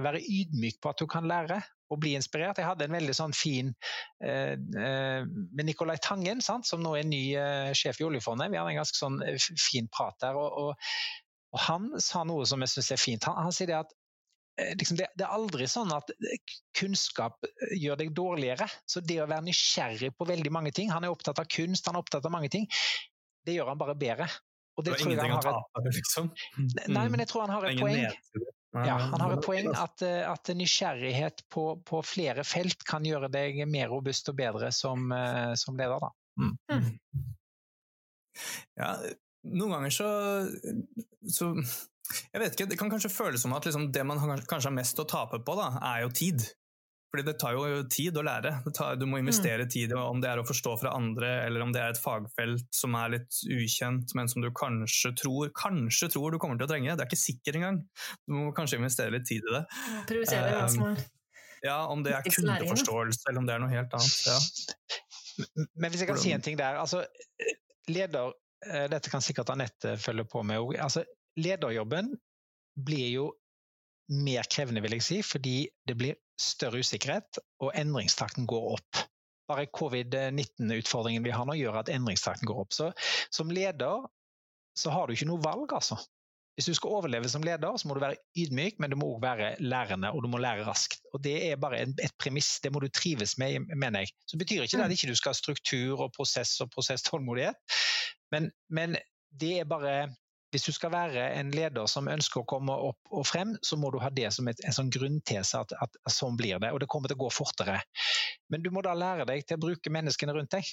[0.00, 1.60] være ydmyk på at du kan lære
[1.92, 2.58] og bli inspirert.
[2.60, 3.72] Jeg hadde en veldig sånn fin
[4.24, 8.50] eh, eh, med Nicolai Tangen, sant, som nå er ny eh, sjef i oljefondet.
[8.52, 10.38] Vi hadde en ganske sånn eh, fin prat der.
[10.38, 10.90] Og, og,
[11.54, 13.28] og, han sa noe som jeg syns er fint.
[13.30, 13.94] Han, han sier det at
[14.60, 16.10] eh, Liksom det, det, er aldri sånn at
[16.78, 17.46] kunnskap
[17.76, 18.68] gjør deg dårligere.
[18.88, 21.98] Så det å være nysgjerrig på veldig mange ting Han er opptatt av kunst, han
[21.98, 22.66] er opptatt av mange ting.
[23.46, 24.30] Det gjør han bare bedre.
[24.76, 26.26] Og det, det var ingenting å tape, liksom?
[26.92, 28.50] Nei, men jeg tror han har et poeng.
[28.74, 33.30] Ja, han har et poeng at, eh, at nysgjerrighet på, på, flere felt kan gjøre
[33.32, 36.02] deg mer robust og bedre som, eh, som leder.
[36.02, 36.10] Da.
[36.42, 36.56] Mm.
[36.72, 36.90] mm.
[38.76, 38.90] Ja,
[39.48, 40.08] noen ganger så,
[41.24, 41.48] så,
[42.34, 45.00] Jeg vet ikke, det kan kanskje føles som at liksom det man kanskje har mest
[45.00, 46.44] å tape på, da, er jo tid.
[47.12, 48.52] Fordi det tar jo tid å lære.
[48.74, 49.70] Tar, du må investere mm.
[49.72, 52.96] tid, om det er å forstå fra andre, eller om det er et fagfelt som
[52.98, 56.96] er litt ukjent, men som du kanskje tror, kanskje tror du kommer til å trenge.
[56.96, 57.82] Det er ikke sikker engang.
[58.26, 59.62] Du må kanskje investere litt tid i det.
[60.10, 61.04] Prioritere det som er
[61.64, 64.18] Ja, om det er kundeforståelse, eller om det er noe helt annet.
[64.28, 65.64] Ja.
[65.76, 66.78] Men hvis jeg kan si en ting der.
[66.80, 67.04] altså
[67.92, 68.34] leder,
[68.66, 70.76] eh, Dette kan sikkert Anette følge på med òg.
[70.82, 71.04] Altså,
[71.38, 72.14] lederjobben
[72.76, 73.26] blir jo
[74.12, 75.56] mer krevende, vil jeg si, fordi
[75.88, 79.04] det blir større usikkerhet, og endringstakten går opp.
[79.50, 82.74] Bare covid-19-utfordringen vi har nå, gjør at endringstakten går opp.
[82.74, 82.90] Så
[83.34, 84.06] som leder
[84.76, 85.96] så har du ikke noe valg, altså.
[86.56, 89.20] Hvis du skal overleve som leder, så må du være ydmyk, men du må òg
[89.24, 91.02] være lærende, og du må lære raskt.
[91.12, 94.14] Og Det er bare et premiss, det må du trives med, mener jeg.
[94.26, 94.96] Så betyr ikke det at mm.
[94.96, 97.76] ikke du skal ha struktur og prosess og prosesstålmodighet,
[98.32, 98.96] men, men
[99.40, 100.08] det er bare
[100.54, 103.90] hvis du skal være en leder som ønsker å komme opp og frem, så må
[103.92, 106.88] du ha det som et, en sånn grunntese at, at, sånn blir det, og det
[106.92, 107.80] kommer til å gå fortere.
[108.52, 110.70] Men du må da lære deg til å bruke menneskene rundt deg.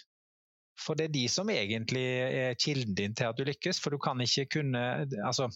[0.80, 4.00] For det er de som egentlig er kilden din til at du lykkes, for du
[4.02, 4.84] kan ikke kunne
[5.26, 5.50] Altså,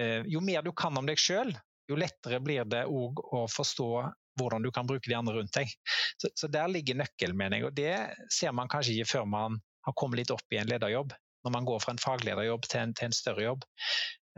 [0.00, 1.52] eh, jo mer du kan om deg sjøl,
[1.88, 3.90] jo lettere blir det òg å forstå
[4.38, 5.70] hvordan du kan bruke de andre rundt deg.
[6.18, 7.68] Så, så der ligger nøkkelen, mener jeg.
[7.68, 11.14] Og det ser man kanskje ikke før man har kommet litt opp i en lederjobb
[11.48, 13.66] når man går fra en faglederjobb til en, til en større jobb.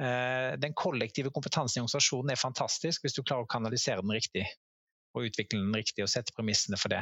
[0.00, 4.46] Eh, den kollektive kompetansen i organisasjonen er fantastisk hvis du klarer å kanalisere den riktig
[5.10, 7.00] og utvikle den riktig og sette premissene for det.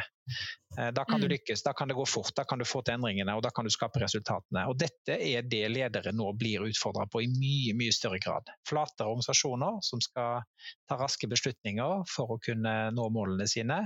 [0.78, 1.32] Eh, da kan du mm.
[1.34, 3.68] lykkes, da kan det gå fort, da kan du få til endringene og da kan
[3.68, 4.64] du skape resultatene.
[4.70, 8.48] Og Dette er det ledere nå blir utfordra på i mye mye større grad.
[8.68, 10.46] Flatere organisasjoner som skal
[10.88, 13.82] ta raske beslutninger for å kunne nå målene sine,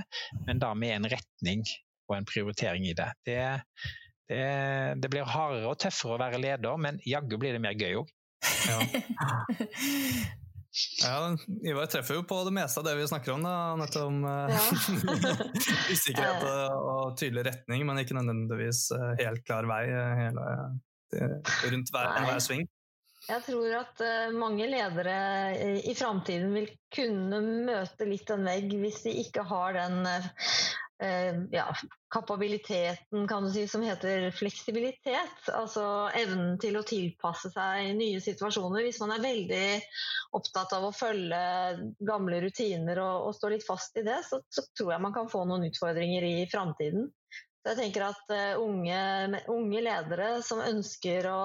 [0.47, 1.67] men da med en retning
[2.09, 3.11] og en prioritering i det.
[3.27, 3.41] Det,
[4.33, 8.01] det, det, blir hardere og tøffere å være leder, men jaggu blir det mer gøy
[8.01, 8.11] òg.
[8.67, 8.79] Ja.
[11.05, 11.15] ja,
[11.69, 14.61] Ivar treffer jo på det meste av det vi snakker om, da, nettopp Om ja.
[15.93, 20.47] usikkerhet og, tydelig retning, men ikke nødvendigvis uh, helt klar vei hele,
[21.13, 22.65] rundt hver, hver sving.
[23.23, 24.01] Jeg tror at
[24.35, 25.13] mange ledere
[25.87, 30.25] i framtiden vil kunne møte litt en vegg hvis de ikke har den Eh,
[31.51, 31.65] ja,
[32.13, 35.49] kapabiliteten kan du si, som heter fleksibilitet.
[35.51, 35.83] Altså
[36.15, 38.85] evnen til å tilpasse seg nye situasjoner.
[38.85, 39.65] Hvis man er veldig
[40.37, 41.41] opptatt av å følge
[42.05, 45.31] gamle rutiner og, og stå litt fast i det, så, så, tror jeg man kan
[45.31, 47.09] få noen utfordringer i framtiden.
[47.67, 51.43] jeg tenker at uh, unge, unge ledere som ønsker å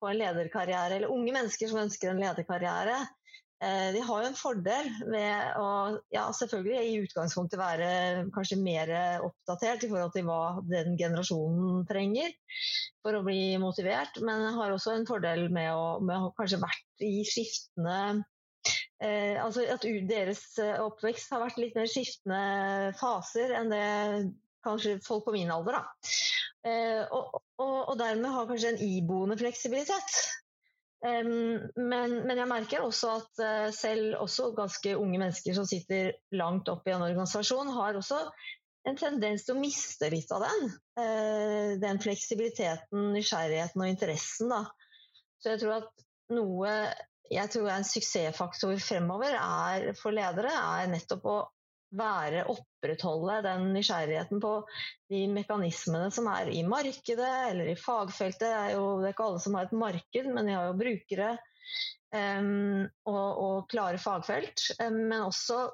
[0.00, 2.98] få en lederkarriere, eller unge mennesker som ønsker en lederkarriere,
[3.64, 5.68] Eh, de har jo en fordel ved å
[6.12, 7.88] ja, selvfølgelig i utgangspunktet være
[8.34, 8.92] kanskje mer
[9.24, 12.34] oppdatert i forhold til hva den generasjonen trenger
[13.00, 17.06] for å bli motivert, men har også en fordel med å, med å kanskje vært
[17.06, 17.98] i skiftende
[19.00, 23.86] eh, altså at deres oppvekst har vært litt mer skiftende faser enn det
[24.66, 25.78] kanskje folk på min alder.
[25.78, 26.12] Da.
[26.66, 30.20] Eh, og, og, og dermed har kanskje en iboende fleksibilitet
[31.04, 36.70] men, men, jeg merker også at uh, selv også ganske unge mennesker som sitter langt
[36.72, 38.22] opp i en organisasjon, har også
[38.86, 40.70] en tendens til å miste litt av den.
[40.98, 44.54] Uh, den fleksibiliteten, nysgjerrigheten og interessen.
[44.54, 44.64] Da.
[45.42, 46.72] Så jeg tror at noe
[47.26, 51.38] jeg tror er en suksessfaktor fremover er, for ledere, er nettopp å
[51.96, 52.44] være
[52.86, 54.66] opprettholde den nysgjerrigheten på
[55.10, 58.40] de mekanismene som er i markedet eller i fagfeltet.
[58.40, 60.78] Det er jo det er ikke alle som har et marked, men de har jo
[60.78, 61.32] brukere
[62.14, 64.70] um, og, og, klare fagfelt.
[64.80, 65.66] Um, men også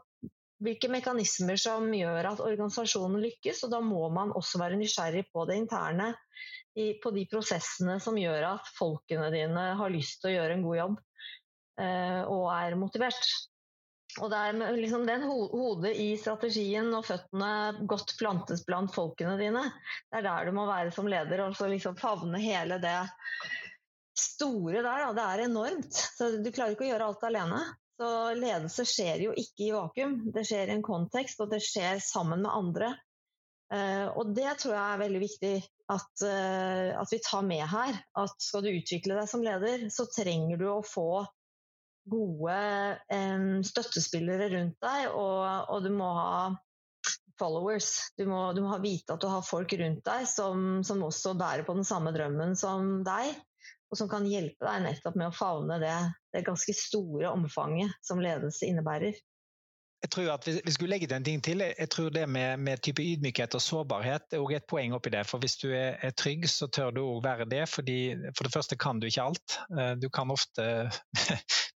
[0.62, 3.64] hvilke mekanismer som gjør at organisasjonen lykkes.
[3.66, 6.12] Og da må man også være nysgjerrig på det interne,
[6.72, 10.62] i, på de prosessene som gjør at folkene dine har lyst til å gjøre en
[10.64, 10.94] god jobb
[11.82, 13.26] uh, og er motivert.
[14.20, 19.64] Og det er liksom den hodet i strategien og føttene godt plantes blant folkene dine.
[20.10, 22.98] Det er der du må være som leder, og liksom favne hele det
[24.18, 25.06] store der.
[25.06, 25.12] Da.
[25.16, 26.02] Det er enormt.
[26.18, 27.62] Så du klarer ikke å gjøre alt alene.
[28.00, 30.18] Så ledelse skjer jo ikke i vakuum.
[30.34, 32.92] Det skjer i en kontekst, og det skjer sammen med andre.
[33.72, 35.52] Uh, og det tror jeg er veldig viktig
[35.92, 38.00] at, uh, at, vi tar med her.
[38.20, 41.24] At skal du utvikle deg som leder, så trenger du å få
[42.10, 42.58] gode
[43.12, 46.50] um, støttespillere rundt deg, og, og, du må ha
[47.38, 47.94] followers.
[48.18, 51.66] Du må, du må, vite at du har folk rundt deg som, som, også bærer
[51.66, 53.34] på den samme drømmen som deg,
[53.92, 55.98] og som kan hjelpe deg nettopp med å favne det,
[56.34, 59.18] det ganske store omfanget som ledelse innebærer
[60.02, 61.62] jeg tror at Vi skulle legge til en ting til.
[61.62, 65.22] Jeg tror det med, med type ydmykhet og sårbarhet er også et poeng oppi det.
[65.30, 67.68] For Hvis du er, er trygg, så tør du òg være det.
[67.70, 69.58] fordi For det første kan du ikke alt.
[69.78, 70.66] Eh, du kan ofte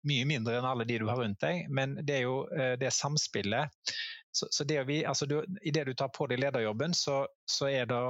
[0.08, 2.90] mye mindre enn alle de du har rundt deg, men det er jo det det
[2.96, 3.94] samspillet.
[4.32, 7.90] Så, så det vi, altså du, Idet du tar på deg lederjobben, så, så er
[7.90, 8.00] det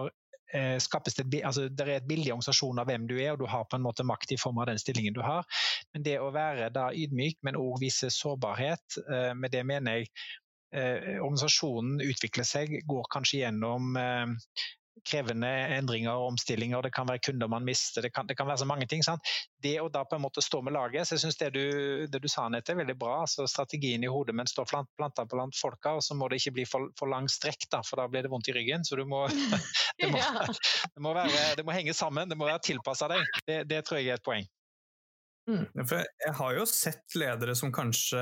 [0.55, 3.40] Eh, skapes det, altså, det er et bilde i organisasjonen av hvem du er, og
[3.40, 5.46] du har på en måte makt i form av den stillingen du har.
[5.94, 10.11] Men det å være da ydmyk, men òg vise sårbarhet, eh, med det mener jeg
[10.76, 13.96] eh, organisasjonen utvikler seg, går kanskje gjennom
[15.09, 18.62] krevende endringer og omstillinger, det kan være kunder man mister, det kan, det kan være
[18.62, 19.02] så mange ting.
[19.05, 19.26] Sant?
[19.62, 21.50] Det å da på en måte stå med laget, så jeg syns det,
[22.12, 23.20] det, du sa Nette, er veldig bra.
[23.24, 26.66] altså Strategien i hodet, men stå planta blant folka, og så må det ikke bli
[26.68, 28.87] for, for lang strekk, da, for da blir det vondt i ryggen.
[28.87, 29.24] Så du må,
[29.98, 33.24] det, må, det må, være, det må henge sammen, det må være tilpassa deg.
[33.48, 34.50] Det, det, tror jeg er et poeng.
[35.50, 35.64] Mm.
[35.74, 38.20] jeg har jo sett ledere som kanskje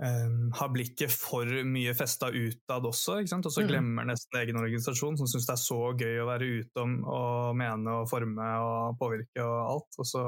[0.00, 3.68] um, har blikket for mye festa utad også, og så mm.
[3.68, 7.58] glemmer nesten egen organisasjon, som syns det er så gøy å være ute om og
[7.60, 10.00] mene og forme og påvirke og alt.
[10.00, 10.24] Og så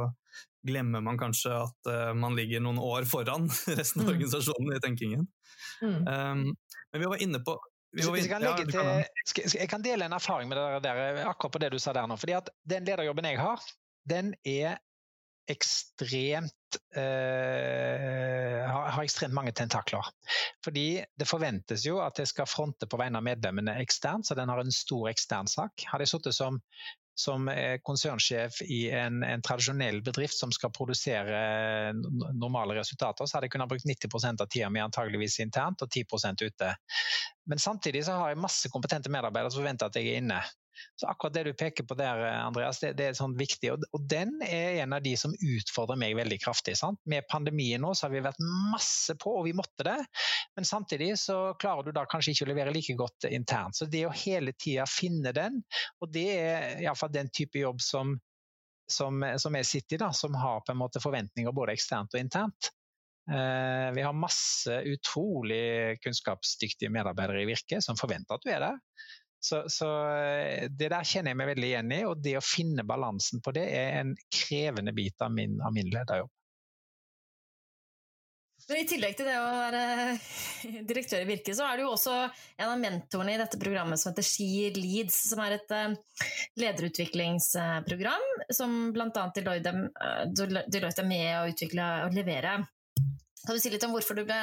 [0.66, 4.14] glemmer man kanskje at uh, man ligger noen år foran resten av mm.
[4.14, 5.28] organisasjonen i tenkingen.
[5.82, 6.00] Mm.
[6.06, 6.48] Um,
[6.92, 7.58] men vi var inne på
[7.92, 11.68] jeg kan, ja, til, jeg kan, dele en erfaring med dere der, akkurat på det
[11.74, 12.16] du sa der nå.
[12.16, 13.61] fordi at Den lederjobben jeg har,
[14.08, 14.78] den er
[15.52, 16.56] ekstremt
[16.96, 20.06] eh, har, ekstremt mange tentakler.
[20.64, 24.52] Fordi det forventes jo at jeg skal fronte på vegne av medlemmene eksternt, så den
[24.52, 25.87] har en stor ekstern sak.
[25.90, 26.61] Hadde jeg sittet som,
[27.18, 33.50] som eh, konsernsjef i en, en, tradisjonell bedrift som skal produsere normale resultater, så hadde
[33.50, 36.72] jeg kunnet brukt 90% av tida mi antageligvis internt og 10% ute.
[37.50, 40.42] Men samtidig så har jeg masse kompetente medarbeidere som forventer at jeg er inne.
[41.01, 43.73] Så akkurat det du peker på der, Andreas, det, det er sånn viktig.
[43.75, 46.77] Og, og, den er en av de som utfordrer meg veldig kraftig.
[46.79, 47.01] Sant?
[47.09, 48.42] Med pandemien nå så har vi vært
[48.73, 49.99] masse på, og vi måtte det.
[50.59, 53.79] Men samtidig så klarer du da kanskje ikke å levere like godt internt.
[53.79, 55.62] Så det å hele tida finne den,
[56.03, 58.14] og det er iallfall den type jobb som,
[58.90, 62.73] som, som er City, da, som har på en måte forventninger både eksternt og internt.
[63.31, 68.81] Uh, vi har masse utrolig kunnskapsdyktige medarbeidere i Virke som forventer at du er der.
[69.42, 72.85] Så, så, eh, det der kjenner jeg meg veldig igjen i, og det å finne
[72.87, 76.31] balansen på det er en krevende bit av min, av min lederjobb.
[78.72, 79.81] I tillegg til det å være
[80.87, 84.12] direktør i Virke, så er du jo også en av mentorene i dette programmet som
[84.12, 86.31] heter Ski Leads, som er et uh,
[86.62, 89.26] lederutviklingsprogram som bl.a.
[89.35, 89.74] Deloitte,
[90.31, 92.61] Deloitte er med å utvikle og levere.
[93.42, 94.40] Kan du si litt om hvorfor du ble,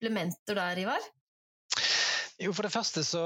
[0.00, 1.10] ble mentor der, Ivar?
[2.40, 3.24] Jo, For det første så,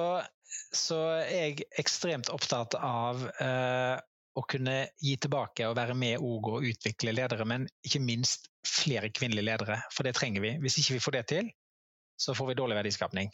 [0.76, 3.96] så er jeg ekstremt opptatt av uh,
[4.34, 9.46] å kunne gi tilbake og være med og utvikle ledere, men ikke minst flere kvinnelige
[9.46, 9.80] ledere.
[9.94, 10.54] For det trenger vi.
[10.62, 11.50] Hvis ikke vi får det til,
[12.20, 13.30] så får vi dårlig verdiskapning.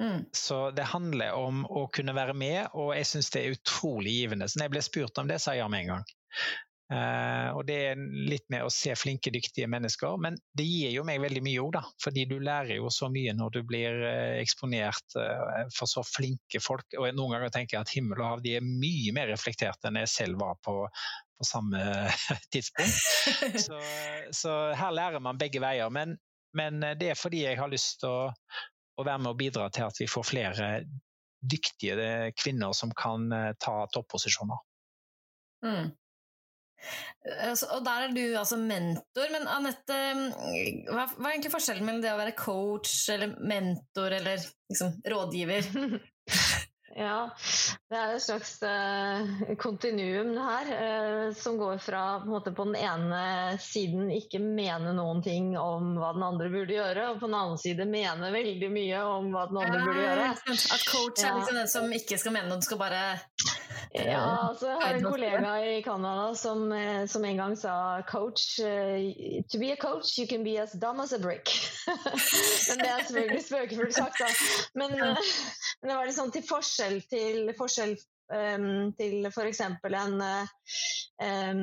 [0.00, 0.24] Mm.
[0.32, 4.48] Så det handler om å kunne være med, og jeg syns det er utrolig givende.
[4.48, 6.08] Så når jeg ble spurt om det, sa jeg ja med en gang.
[6.88, 11.02] Uh, og det er litt med å se flinke, dyktige mennesker, men det gir jo
[11.04, 11.82] meg veldig mye òg, da.
[12.00, 16.62] Fordi du lærer jo så mye når du blir uh, eksponert uh, for så flinke
[16.64, 16.96] folk.
[16.96, 20.00] Og noen ganger tenker jeg at himmel og hav de er mye mer reflektert enn
[20.00, 21.84] jeg selv var på, på samme
[22.54, 23.60] tidspunkt.
[23.66, 23.82] så,
[24.32, 25.92] så, her lærer man begge veier.
[25.92, 26.16] Men,
[26.56, 28.32] men, det er fordi jeg har lyst til å,
[28.96, 30.72] å være med og bidra til at vi får flere
[31.38, 33.28] dyktige kvinner som kan
[33.60, 34.64] ta topposisjoner.
[35.68, 35.92] Mm.
[37.42, 39.32] Altså, og der er du altså mentor.
[39.34, 39.98] Men Anette,
[40.88, 45.68] hva, hva, er egentlig forskjellen mellom det å være coach eller mentor eller liksom, rådgiver?
[46.98, 47.28] Ja,
[47.92, 52.78] det er et slags uh, kontinuum her, uh, som går fra på, måte, på, den
[52.80, 53.20] ene
[53.62, 57.60] siden ikke mene noen ting om hva den andre burde gjøre, og på den andre
[57.62, 60.26] side mene veldig mye om hva den andre burde gjøre.
[60.48, 63.04] At coach er liksom den som ikke skal mene noe, du skal bare
[63.94, 68.60] ja, altså Jeg har en kollega i Canada som, eh, som, en gang sa coach
[68.60, 71.48] uh, To be a coach, you can be as dumb as a brick.
[72.68, 74.30] men Det er selvfølgelig spøkefullt sagt, da.
[74.74, 77.96] Men, men, det var liksom til forskjell til forskjell
[78.34, 79.60] um, til f.eks.
[79.60, 80.22] en,
[81.22, 81.62] um,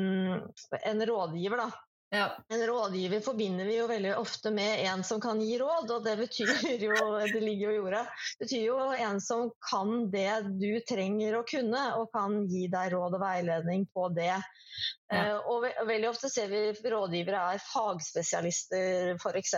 [0.86, 1.70] en rådgiver, da
[2.10, 2.38] ja.
[2.50, 6.16] En rådgiver forbinder vi jo veldig ofte med en som kan gi råd, og det
[6.20, 6.52] betyr
[6.86, 6.98] jo
[7.34, 8.04] Det ligger jo i jorda.
[8.40, 13.18] Betyr jo en som kan det du trenger å kunne, og kan gi deg råd
[13.18, 14.36] og veiledning på det.
[15.12, 15.22] Ja.
[15.36, 19.56] Uh, og, ve veldig ofte ser vi rådgivere er fagspesialister, f.eks.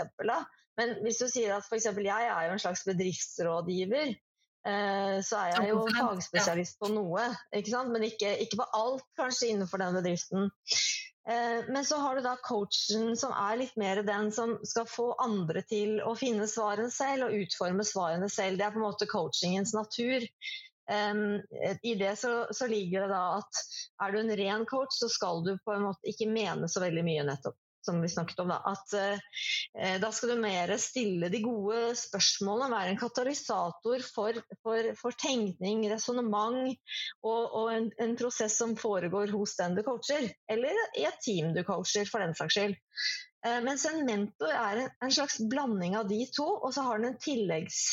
[0.77, 1.89] Men hvis du sier at f.eks.
[1.89, 4.13] jeg er jo en slags bedriftsrådgiver,
[4.69, 9.51] uh, så er jeg jo fagspesialist på noe, ikke men ikke, ikke på alt kanskje
[9.53, 10.51] innenfor den bedriften.
[11.27, 15.09] Eh, men så har du da coachen som er litt mer den som skal få
[15.23, 18.59] andre til å finne svarene selv og utforme svarene selv.
[18.59, 20.25] Det er på en måte coachingens natur.
[21.83, 23.57] I det så, så ligger det da at
[24.05, 27.03] er du en ren coach, så skal du på en måte ikke mene så veldig
[27.03, 27.57] mye nettopp
[27.87, 28.51] som vi snakket om.
[28.51, 34.41] Da, at eh, da skal du mer stille de gode spørsmålene, være en katalysator for,
[34.63, 36.73] for, for tenkning, resonnement
[37.23, 41.53] og, og en, en, prosess som foregår hos den du coacher, eller i et team
[41.55, 42.75] du coacher, for den saks skyld.
[43.45, 46.99] Eh, mens en mentor er en, en, slags blanding av de to, og så har
[46.99, 47.85] den en tilleggs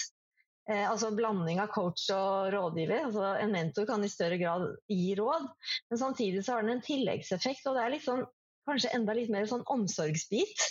[0.70, 3.04] Eh, altså blanding av coach og rådgiver.
[3.10, 5.50] Altså en mentor kan i større grad gi råd,
[5.90, 7.66] men samtidig så har den en tilleggseffekt.
[7.66, 8.24] og det er liksom
[8.68, 10.68] kanskje enda litt mer sånn omsorgsbit.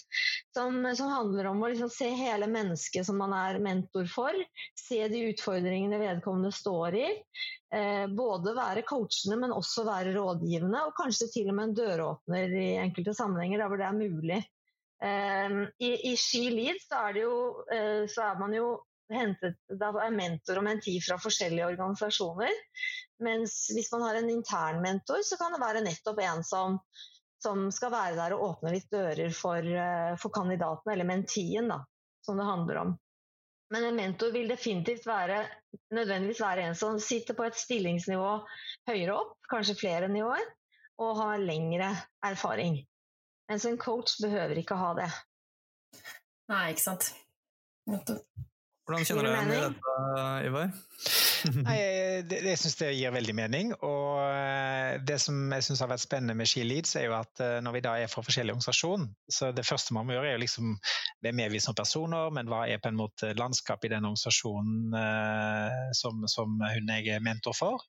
[0.53, 4.37] Som, som handler om å liksom se hele mennesket som man er mentor for.
[4.77, 7.07] Se de utfordringene vedkommende står i.
[7.73, 10.85] Eh, både være coachende, men også være rådgivende.
[10.87, 14.41] Og kanskje til og med en døråpner i enkelte sammenhenger der hvor det er mulig.
[15.03, 17.37] Eh, I, i Ski Lead så er, jo,
[17.73, 18.75] eh, så er man jo
[19.13, 22.53] hentet da er mentor og menti fra forskjellige organisasjoner.
[23.23, 26.79] Mens hvis man har en intern mentor, så kan det være nettopp en som
[27.43, 31.81] som skal være der og åpne litt dører for, eh, for kandidatene, eller mentien, da,
[32.25, 32.93] som det handler om.
[33.73, 35.39] Men en mentor vil definitivt være,
[35.95, 38.31] nødvendigvis være en som sitter på et stillingsnivå
[38.89, 40.45] høyere opp, kanskje flere nivåer,
[41.01, 41.89] og har lengre
[42.23, 42.77] erfaring.
[43.49, 45.09] Mens en coach behøver ikke ha det.
[46.51, 47.09] Nei, ikke sant.
[47.87, 49.95] Hvordan kjenner du deg igjen i dette,
[50.47, 50.77] Ivar?
[51.67, 51.77] Nei,
[52.27, 53.71] det, jeg syns det gir veldig mening.
[53.85, 57.41] Og eh, det som jeg syns har vært spennende med Ski Leads, er jo at
[57.43, 60.37] eh, når vi da er fra forskjellige organisasjoner, så det første man må gjøre er
[60.37, 60.77] jo liksom
[61.23, 64.95] Hvem er vi som personer, men hva er på en måte landskapet i den organisasjonen
[64.99, 67.85] eh, som, som, hun jeg er mentor for?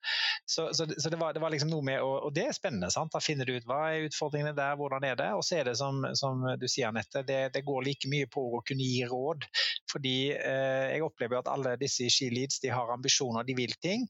[0.46, 2.92] Så, så, så det, var, det, var, liksom noe med Og, og det er spennende,
[2.94, 3.11] sant?
[3.14, 5.31] Da finner du ut hva er utfordringene der, hvordan er det?
[5.35, 8.44] Og så er det som, som du sier, Anette, det, det, går like mye på
[8.59, 9.48] å kunne gi råd.
[9.90, 13.04] Fordi eh, jeg opplever at alle disse i Ski Leads de har ambisjoner
[13.47, 14.07] de vil ting.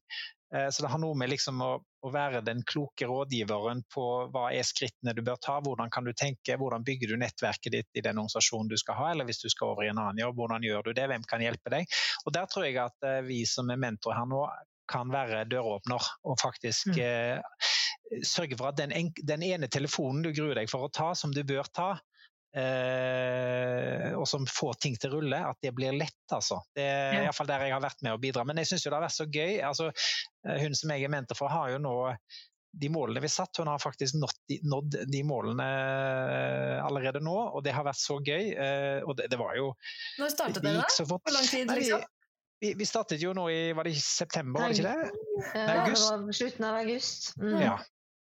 [0.55, 4.05] Eh, så det har noe med liksom å, å, være den kloke rådgiveren på
[4.35, 7.99] hva er skrittene du bør ta, hvordan kan du tenke, hvordan bygger du nettverket ditt
[7.99, 10.39] i den organisasjonen du skal ha, eller hvis du skal over i en annen jobb,
[10.39, 11.99] hvordan gjør du det, hvem kan hjelpe deg.
[12.25, 14.47] Og Der tror jeg at eh, vi som er mentorer her nå,
[14.85, 16.99] kan være døråpner og faktisk mm.
[17.01, 21.15] eh, sørge for at den, en, den, ene telefonen du gruer deg for å ta,
[21.17, 21.95] som du bør ta,
[22.55, 26.25] og som får ting til å rulle, at det blir lett.
[26.33, 26.61] altså.
[26.75, 27.23] Det er ja.
[27.27, 28.45] iallfall der jeg har vært med å bidra.
[28.47, 29.61] Men jeg syns det har vært så gøy.
[29.67, 29.91] altså
[30.63, 31.95] Hun som jeg er mentor for, har jo nå
[32.75, 33.59] de målene vi satt.
[33.59, 35.69] Hun har faktisk nådd de, nådd de målene
[36.83, 38.53] allerede nå, og det har vært så gøy.
[39.07, 39.73] Og det, det var jo
[40.21, 41.09] Når startet dere, da?
[41.11, 41.71] Hvor lang tid?
[41.71, 42.05] liksom?
[42.63, 45.09] Vi, vi, startet jo nå i var det september, var det ikke det?
[45.53, 46.07] Ja, august.
[46.07, 47.27] det var slutten av august.
[47.37, 47.59] Mm.
[47.61, 47.75] Ja.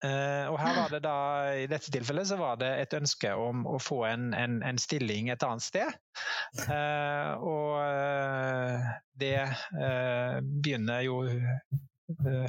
[0.04, 1.16] Uh, og her var det da,
[1.62, 5.30] I dette tilfellet så var det et ønske om å få en, en, en stilling
[5.32, 5.96] et annet sted.
[6.66, 9.38] Uh, og uh, det
[10.60, 11.22] begynner jo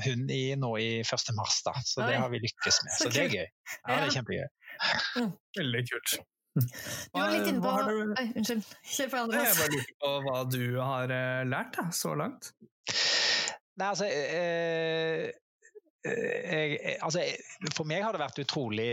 [0.04, 1.28] hun i nå i 1.
[1.38, 1.72] mars, da.
[1.88, 2.96] Så det har vi lykkes med.
[3.00, 3.48] Så, det er gøy.
[3.48, 4.48] Ja, det er kjempegøy.
[5.16, 5.36] Mm.
[5.62, 6.18] Veldig kult.
[6.56, 8.14] Du var litt inne på du...
[8.16, 8.68] Oi, Unnskyld.
[8.88, 9.48] Kjør på, Andreas.
[9.48, 12.52] Jeg bare lurer på hva du har eh, lært da, så langt.
[13.76, 15.42] Nei, altså, eh, eh
[16.06, 17.24] jeg, altså
[17.74, 18.90] For meg har det vært utrolig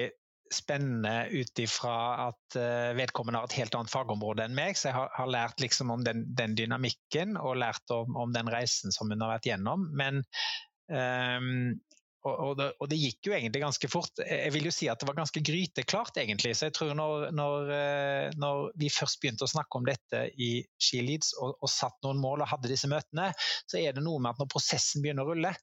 [0.52, 1.94] spennende ut ifra
[2.26, 2.56] at
[2.98, 4.76] vedkommende har et helt annet fagområde enn meg.
[4.76, 8.50] Så jeg har, har lært liksom om den, den, dynamikken og lært om, om, den
[8.52, 9.86] reisen som hun har vært gjennom.
[9.96, 10.20] Men
[10.92, 11.72] um,
[12.22, 14.22] og, og, det, og, det, gikk jo egentlig ganske fort.
[14.22, 16.54] Jeg vil jo si at det var ganske gryteklart, egentlig.
[16.54, 20.52] Så jeg tror når, når, eh, når vi først begynte å snakke om dette i
[20.78, 23.32] Skileads og, og satt noen mål og hadde disse møtene,
[23.66, 25.54] så er det noe med at når prosessen begynner å rulle,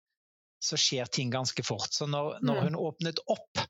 [0.59, 1.91] så skjer ting ganske fort.
[1.95, 2.63] Så når, når mm.
[2.67, 3.63] hun åpnet opp,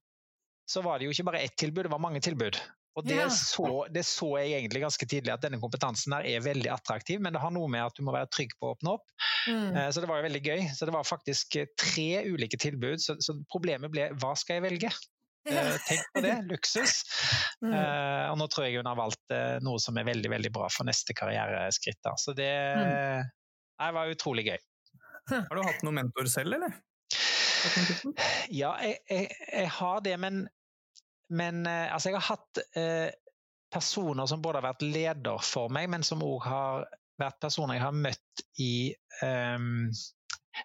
[0.70, 2.60] så var det jo ikke bare ett tilbud, det var mange tilbud.
[2.98, 3.28] Og det, ja.
[3.32, 7.36] så, det, så, jeg egentlig ganske tidlig, at denne kompetansen her er veldig attraktiv, men
[7.36, 9.06] det har noe med at du må være trygg på å åpne opp.
[9.48, 9.78] Mm.
[9.78, 10.66] Uh, så det var jo veldig gøy.
[10.76, 14.70] Så det var faktisk eh, tre ulike tilbud, så, så problemet ble hva skal jeg
[14.72, 14.94] velge?
[15.50, 16.98] Uh, tenk på det, luksus.
[17.64, 17.72] Uh,
[18.30, 19.34] og nå tror jeg hun har valgt
[19.64, 21.98] noe som er veldig veldig bra for neste karriereskritt.
[22.06, 22.12] Da.
[22.20, 23.32] Så det mm.
[23.96, 24.60] var utrolig gøy.
[25.30, 26.78] Har du hatt noen mentor selv, eller?
[28.54, 30.46] Ja, jeg, jeg, jeg har det, men
[31.30, 33.10] men eh, altså, jeg har hatt eh,
[33.74, 36.88] personer som både har vært leder for meg, men som òg har
[37.20, 38.74] vært personer jeg har møtt i
[39.22, 39.90] um,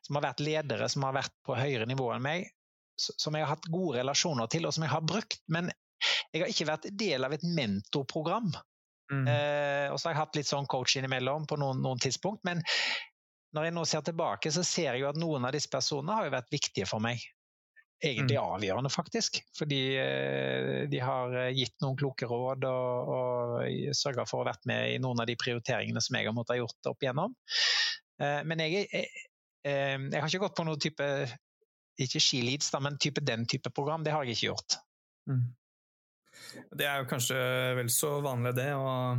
[0.06, 2.46] Som har vært ledere som har vært på høyere nivå enn meg,
[2.96, 5.42] som jeg har hatt gode relasjoner til, og som jeg har brukt.
[5.50, 5.68] Men
[6.32, 8.48] jeg har ikke vært del av et mentorprogram.
[9.12, 9.26] Mm.
[9.28, 12.40] Uh, og så har jeg hatt litt sånn coach innimellom på noen, noen tidspunkt.
[12.48, 12.64] Men
[13.54, 16.28] når jeg nå ser tilbake, så ser jeg jo at noen av disse personene har
[16.28, 17.22] jo vært viktige for meg
[18.04, 18.44] egentlig mm.
[18.56, 19.38] avgjørende, faktisk.
[19.58, 24.50] Fordi eh, de har eh, gitt noen kloke råd og, og sørga for å ha
[24.52, 27.36] vært med i noen av de prioriteringene som jeg har måttet ha gjort opp igjennom.
[28.20, 29.08] Eh, men jeg, jeg,
[29.64, 31.08] jeg har ikke gått på noen type
[32.04, 34.04] ikke skileads, men type den type program.
[34.04, 34.80] Det har jeg ikke gjort.
[35.30, 35.46] Mm.
[36.74, 37.38] Det er jo kanskje
[37.78, 38.72] vel så vanlig, det.
[38.74, 39.14] å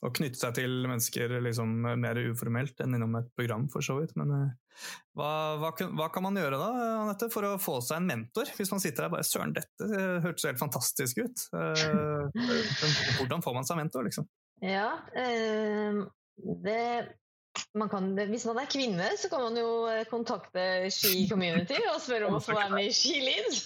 [0.00, 4.14] å knytte seg til mennesker liksom, mer uformelt enn innom et program, for så vidt.
[4.16, 4.86] Men uh,
[5.18, 5.30] hva,
[5.60, 6.70] hva, hva, kan man gjøre da,
[7.02, 8.48] Anette, for å få seg en mentor?
[8.56, 11.46] Hvis man sitter der bare 'søren, dette hørtes helt fantastisk ut'.
[11.52, 12.28] Uh,
[13.18, 14.28] hvordan får man seg mentor, liksom?
[14.64, 16.04] Ja, øh,
[16.64, 16.80] det
[17.74, 20.62] man kan, hvis man er kvinne, så kan man jo eh, kontakte
[20.94, 23.58] Ski Community og spørre om å få være med i Ski Lead.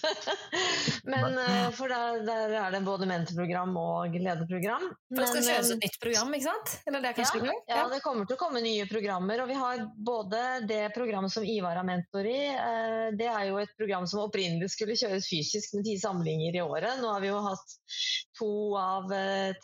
[1.13, 4.89] Men, eh, for der, der, er det både mentorprogram og lederprogram.
[5.09, 6.75] For det skal kjøres et nytt program, ikke sant?
[6.85, 9.45] Det ja, ja, det kommer til å komme nye programmer.
[9.45, 12.39] Og vi har både det programmet som Ivar har mentor i.
[12.53, 16.65] Eh, det er jo et program som opprinnelig skulle kjøres fysisk med ti samlinger i
[16.65, 17.01] året.
[17.01, 17.79] Nå har vi jo hatt
[18.39, 19.13] to av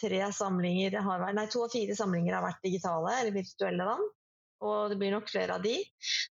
[0.01, 0.97] tre samlinger,
[1.35, 3.87] nei, to av fire samlinger har vært digitale eller virtuelle.
[3.89, 3.99] da
[4.61, 5.73] og det blir nok flere av de.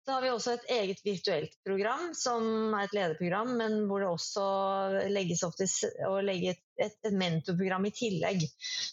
[0.05, 4.11] Så har vi også et eget virtuelt program, som er et lederprogram, men hvor det
[4.11, 4.45] også
[5.09, 5.69] legges opp til
[6.05, 8.45] å legge et, et, mentorprogram i tillegg,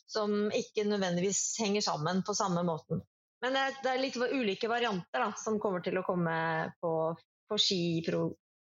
[0.08, 3.04] som ikke nødvendigvis henger sammen på samme måten.
[3.44, 6.36] Men det er, det er litt ulike varianter da, som kommer til å komme
[6.80, 6.92] på,
[7.50, 7.60] på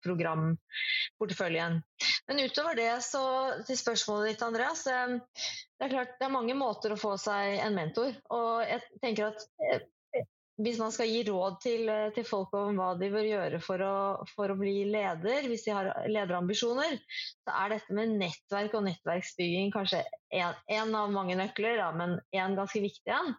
[0.06, 1.82] skiprogramporteføljen.
[2.28, 3.24] Men utover det, så
[3.66, 4.86] til spørsmålet ditt, Andreas.
[4.88, 5.18] Eh,
[5.80, 8.14] det er klart det er mange måter å få seg en mentor.
[8.34, 9.82] Og jeg tenker at eh,
[10.62, 13.82] hvis man skal gi råd til, eh, til, folk om hva de bør gjøre for
[13.84, 13.96] å,
[14.32, 17.00] for å, bli leder, hvis de har lederambisjoner,
[17.44, 22.56] så er dette med nettverk og nettverksbygging kanskje en, av mange nøkler, da, men en
[22.58, 23.36] ganske viktig en.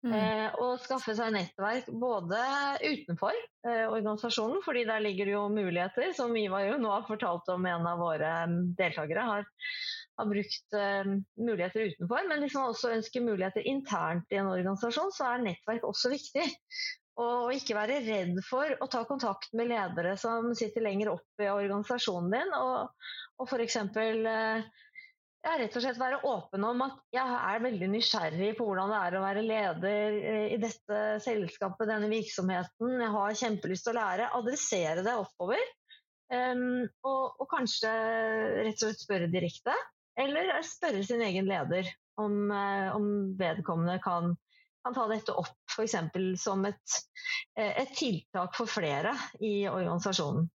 [0.00, 0.14] Mm.
[0.16, 2.40] Eh, skaffe seg nettverk både
[2.80, 7.48] utenfor eh, organisasjonen, fordi der ligger det jo muligheter, som Ivar jo nå har fortalt
[7.52, 9.48] om en av våre mm, deltakere har
[10.20, 12.28] har brukt uh, muligheter utenfor.
[12.30, 16.46] Men hvis man også ønsker muligheter internt i en organisasjon, så er nettverk også viktig.
[17.20, 21.50] Og ikke være redd for å ta kontakt med ledere som sitter lenger oppe i
[21.52, 23.10] organisasjonen din, og,
[23.40, 23.76] og f.eks.
[24.00, 24.70] Eh,
[25.40, 29.02] ja, rett og slett være åpen om at jeg er veldig nysgjerrig på hvordan det
[29.02, 32.96] er å være leder eh, i dette selskapet, denne virksomheten.
[33.00, 34.32] Jeg har kjempelyst til å lære.
[34.40, 35.62] Adressere det oppover.
[36.30, 39.74] Um, og, og, kanskje rett og slett spørre direkte.
[40.20, 41.88] Eller spørre sin egen leder
[42.20, 44.34] om, eh, om vedkommende kan,
[44.84, 45.96] kan, ta dette opp f.eks.
[46.42, 46.96] som et,
[47.56, 50.48] eh, et, tiltak for flere i organisasjonen.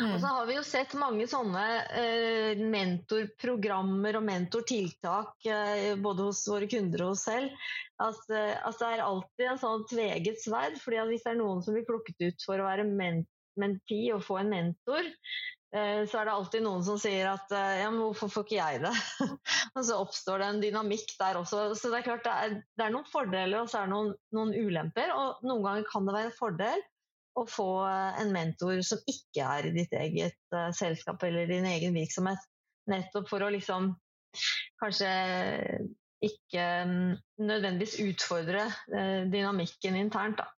[0.00, 0.14] Mm.
[0.14, 1.64] Og så har vi jo sett mange sånne
[1.94, 7.54] eh, mentorprogrammer og mentortiltak eh, både hos våre kunder og oss selv.
[8.02, 10.80] At, eh, at, det er alltid en sånn tveget sverd.
[10.82, 13.22] fordi Hvis det er noen som blir plukket ut for å være men
[13.60, 15.06] menti og få en mentor,
[15.70, 18.80] så er det alltid noen som sier at eh, ja, men hvorfor får ikke jeg
[18.82, 18.94] det?
[19.76, 21.68] og så oppstår det en dynamikk der også.
[21.78, 24.10] Så det er klart det er, det er noen fordeler og så er det noen,
[24.34, 25.12] noen, ulemper.
[25.14, 26.84] Og noen ganger kan det være en fordel
[27.38, 31.68] å få eh, en mentor som ikke er i ditt eget uh, selskap eller din
[31.70, 32.42] egen virksomhet.
[32.90, 33.92] Nettopp for å liksom
[34.82, 35.10] kanskje
[36.26, 40.42] ikke um, nødvendigvis utfordre uh, dynamikken internt.
[40.42, 40.50] da.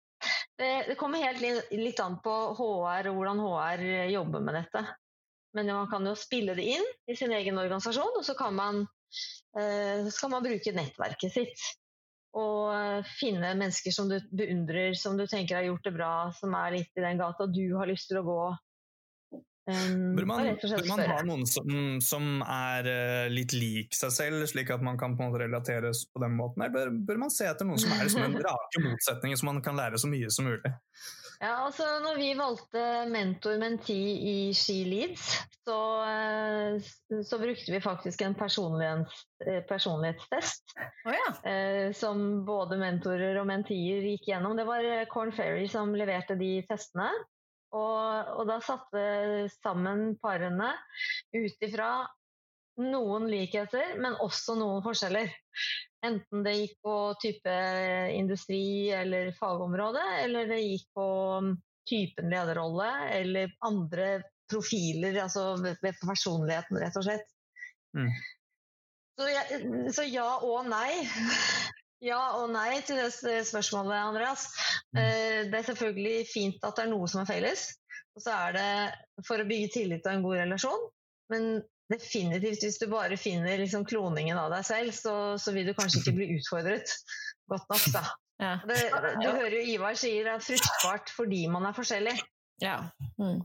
[0.60, 4.84] Det, det kommer helt litt an på HR og hvordan HR jobber med dette.
[5.56, 8.84] Men man kan jo spille det inn i sin egen organisasjon, og så kan man,
[9.52, 11.64] så kan man bruke nettverket sitt.
[12.38, 16.54] Og eh, finne mennesker som du beundrer, som du tenker har gjort det bra, som
[16.56, 18.42] er litt i den gata du har lyst til å gå.
[19.62, 21.68] Um, bør man, bør man ha noen som,
[22.02, 26.02] som, er uh, litt lik seg selv, slik at man kan på en måte relateres
[26.10, 26.64] på den måten?
[26.64, 29.60] Eller bør, bør man se etter noen som er liksom en rake motsetning, så man
[29.62, 30.72] kan lære så mye som mulig?
[31.42, 33.98] Ja, altså når vi valgte mentor-menti
[34.30, 35.28] i Ski Leads,
[35.62, 35.78] så,
[36.10, 40.74] uh, så, brukte vi faktisk en personlighets, eh, personlighetstest.
[41.06, 41.28] Oh, ja.
[41.46, 44.58] uh, som både mentorer og mentier gikk gjennom.
[44.58, 47.12] Det var Corn Ferry som leverte de testene.
[47.72, 49.04] Og, og da satte
[49.54, 50.72] sammen parene
[51.32, 51.92] ut ifra
[52.82, 55.32] noen likheter, men også noen forskjeller.
[56.04, 57.56] Enten det gikk på type
[58.16, 61.08] industri eller fagområde, eller det gikk på
[61.88, 64.08] typen lederrolle eller andre
[64.50, 67.28] profiler, altså ved personligheten, rett og slett.
[67.96, 68.10] Mm.
[69.18, 69.62] Så, jeg,
[69.92, 70.92] så, ja, og nei.
[72.02, 74.48] Ja og nei til det spørsmålet, Andreas.
[74.90, 74.98] Mm.
[75.02, 77.68] Eh, det er selvfølgelig fint at det er noe som er felles.
[78.16, 80.88] Og så er det for å bygge tillit og en god relasjon.
[81.32, 81.46] Men
[81.92, 86.02] definitivt, hvis du bare finner liksom kloningen av deg selv, så, så, vil du kanskje
[86.02, 86.92] ikke bli utfordret
[87.52, 88.04] godt nok, da.
[88.42, 88.52] Ja.
[88.66, 88.78] Det,
[89.22, 92.16] du hører jo Ivar sier at fruktbart fordi man er forskjellig.
[92.62, 92.78] Ja.
[93.18, 93.42] Mm.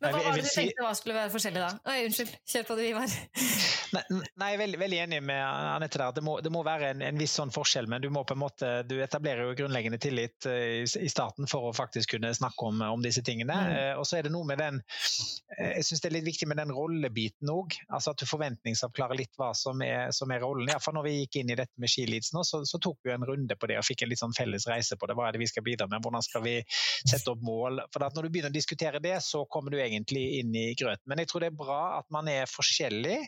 [0.00, 1.70] Men hva var det du tenkte hva skulle være forskjellig da?
[1.88, 3.14] Oi, unnskyld, kjør på det, Ivar.
[3.88, 6.12] Nei, nei, jeg er veldig, veldig enig med Anette der.
[6.12, 8.42] Det må, det må være en, en, viss sånn forskjell, men du må på en
[8.42, 12.68] måte, du etablerer jo grunnleggende tillit uh, i, i, starten for å faktisk kunne snakke
[12.68, 13.56] om, om disse tingene.
[13.56, 13.70] Mm.
[13.72, 16.50] Uh, og så er det noe med den uh, Jeg syns det er litt viktig
[16.50, 17.78] med den rollebiten òg.
[17.88, 20.68] Altså at du forventningsavklarer litt hva som er, som er rollen.
[20.68, 23.24] Iallfall når vi gikk inn i dette med Skileads nå, så, så, tok vi en
[23.24, 25.16] runde på det og fikk en litt sånn felles reise på det.
[25.16, 26.04] Hva er det vi skal bidra med?
[26.04, 27.86] Hvordan skal vi sette opp mål?
[27.94, 31.06] For at når du begynner diskutere det, så kommer du egentlig inn i grøten.
[31.10, 33.20] Men jeg tror det er bra at man er forskjellig.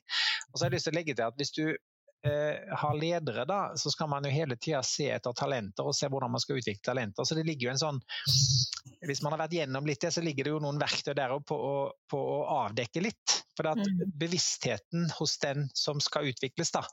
[0.50, 3.44] Og så har jeg lyst til å legge til at hvis du eh, har ledere,
[3.48, 6.60] da, så skal man jo hele tida se etter talenter og se hvordan man skal
[6.60, 7.26] utvikle talenter.
[7.26, 8.02] Så det ligger jo en sånn
[9.06, 11.56] Hvis man har vært gjennom litt det, så ligger det jo noen verktøy der på
[11.56, 11.76] å,
[12.10, 13.36] på å avdekke litt.
[13.56, 14.02] For at mm.
[14.20, 16.84] bevisstheten hos den som skal utvikles, da,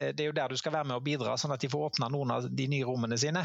[0.00, 2.10] det er jo der du skal være med og bidra, sånn at de får åpna
[2.12, 3.42] noen av de nye rommene sine.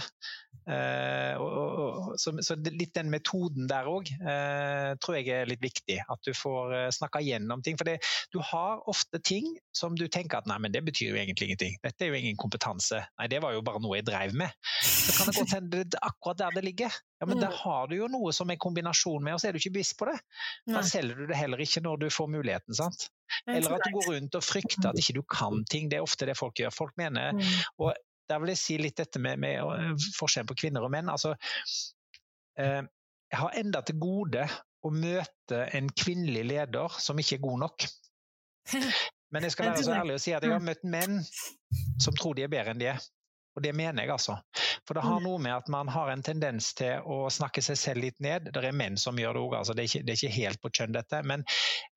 [0.70, 5.64] Eh, og, og, så, så, litt den metoden der òg eh, tror jeg er litt
[5.64, 5.98] viktig.
[6.12, 7.80] At du får eh, snakka gjennom ting.
[7.80, 7.98] For det,
[8.34, 9.48] du har ofte ting
[9.78, 11.80] som du tenker at nei, men det betyr jo egentlig ingenting.
[11.86, 13.04] Dette er jo ingen kompetanse.
[13.20, 14.54] Nei, det var jo bare noe jeg dreiv med.
[14.84, 17.02] Så kan det godt hende det akkurat der det ligger.
[17.22, 19.60] Ja, men der har du jo noe som er kombinasjon med, og så er du
[19.62, 20.16] ikke bevisst på det.
[20.74, 22.74] Da selger du det heller ikke når du får muligheten.
[22.74, 23.12] sant?
[23.46, 25.92] Eller at du går rundt og frykter at ikke du kan ting.
[25.92, 26.74] Det er ofte det folk gjør.
[26.74, 27.44] Folk mener mm.
[27.78, 27.94] og
[28.32, 31.10] Der vil jeg si litt dette med, med øh, forskjellen på kvinner og menn.
[31.12, 31.34] Altså,
[32.58, 32.82] eh,
[33.28, 34.46] jeg har enda til gode
[34.82, 37.88] å møte en kvinnelig leder som ikke er god nok.
[39.36, 41.20] Men jeg skal være så ærlig å si at jeg har møtt menn
[42.02, 43.12] som tror de er bedre enn de er.
[43.56, 44.38] Og det mener jeg, altså.
[44.88, 45.26] For det har mm.
[45.28, 48.48] noe med at man har en tendens til å snakke seg selv litt ned.
[48.54, 49.76] Det er menn som gjør det òg, altså.
[49.78, 51.20] det, det, er ikke helt på kjønn dette.
[51.28, 51.44] Men,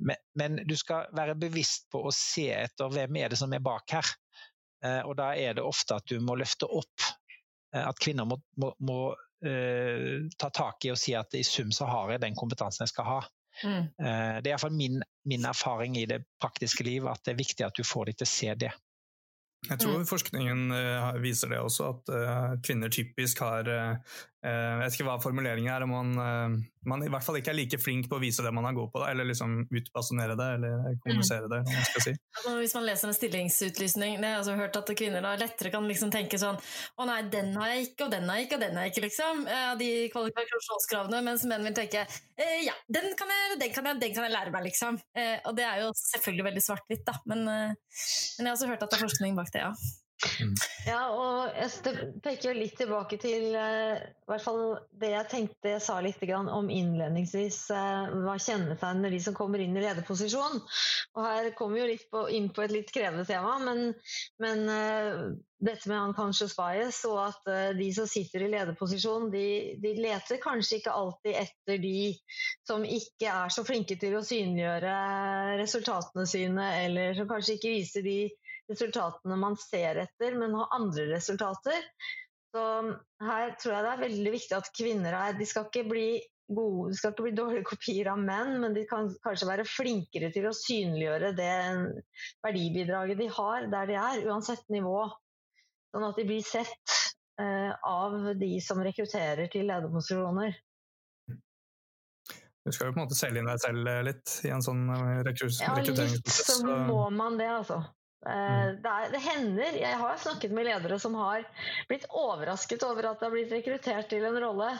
[0.02, 3.62] men, men, du skal være bevisst på å se etter hvem er det som er
[3.64, 4.14] bak her.
[4.84, 8.40] Eh, og da er det ofte at du må løfte opp eh, at kvinner må,
[8.60, 8.98] må, må
[9.46, 12.96] eh, ta tak i og si at i sum så har jeg den kompetansen jeg
[12.96, 13.20] skal ha.
[13.62, 13.84] Mm.
[13.86, 17.66] Eh, det er iallfall min, min erfaring i det praktiske liv at det er viktig
[17.66, 18.72] at du får dem til å se det.
[19.70, 20.06] Jeg tror mm.
[20.08, 25.16] forskningen uh, viser det også, at uh, kvinner typisk har uh, Jeg vet ikke hva
[25.22, 28.44] formuleringen er, om man, man, i hvert fall ikke er like flink på å vise
[28.44, 31.62] det man er god på, eller liksom utbasonere det, eller kommunisere det.
[31.70, 32.14] man skal si.
[32.34, 35.86] Altså, hvis man leser en stillingsutlysning, det har jeg hørt at kvinner da lettere kan
[35.88, 38.64] liksom tenke sånn Å nei, den har jeg ikke, og den har jeg ikke, og
[38.66, 39.42] den har jeg ikke, liksom.
[39.80, 41.22] De kvalifikasjonskravene.
[41.24, 42.04] Mens menn vil tenke
[42.66, 45.00] Ja, den kan, jeg, den, kan jeg, den kan jeg lære meg, liksom.
[45.48, 47.16] Og det er jo selvfølgelig veldig svart-hvitt, da.
[47.30, 47.76] Men, men
[48.42, 50.02] jeg har også hørt at det er forskning bak det, ja.
[50.40, 50.54] Mm.
[50.84, 51.94] Ja, og jeg
[52.24, 54.60] peker jo litt tilbake til uh, hvert fall
[55.00, 57.58] det jeg tenkte jeg sa litt om innledningsvis.
[57.72, 60.60] Uh, hva kjennetegner de som kommer inn i lederposisjon?
[61.14, 63.92] Og her kommer vi jo litt på, inn på et litt krevende tema, men,
[64.42, 67.46] men uh, dette med unconscious bias og at
[67.78, 69.46] de som sitter i lederposisjon, de,
[69.80, 72.10] de, leter kanskje ikke alltid etter de
[72.68, 74.96] som ikke er så flinke til å synliggjøre
[75.62, 78.18] resultatene sine, eller som kanskje ikke viser de
[78.70, 81.88] resultatene man ser etter, men har andre resultater.
[82.54, 82.62] Så
[83.24, 86.08] her tror jeg det er veldig viktig at kvinner er De skal ikke bli
[86.54, 90.30] gode, de skal ikke bli dårlige kopier av menn, men de kan kanskje være flinkere
[90.34, 91.54] til å synliggjøre det
[92.44, 95.00] verdibidraget de har der de er, uansett nivå.
[95.94, 96.94] Sånn at de blir sett
[97.40, 100.56] eh, av de som rekrutterer til lederposisjoner.
[102.64, 105.20] Du skal jo på en måte selge inn deg selv litt i en sånn eh,
[105.26, 105.98] rekrutteringsprosess.
[106.00, 107.82] Ja, litt så må man det, altså.
[108.26, 108.82] Eh, mm.
[108.82, 111.44] Det, er, det, hender Jeg har snakket med ledere som har
[111.90, 114.72] blitt overrasket over at de har blitt rekruttert til en rolle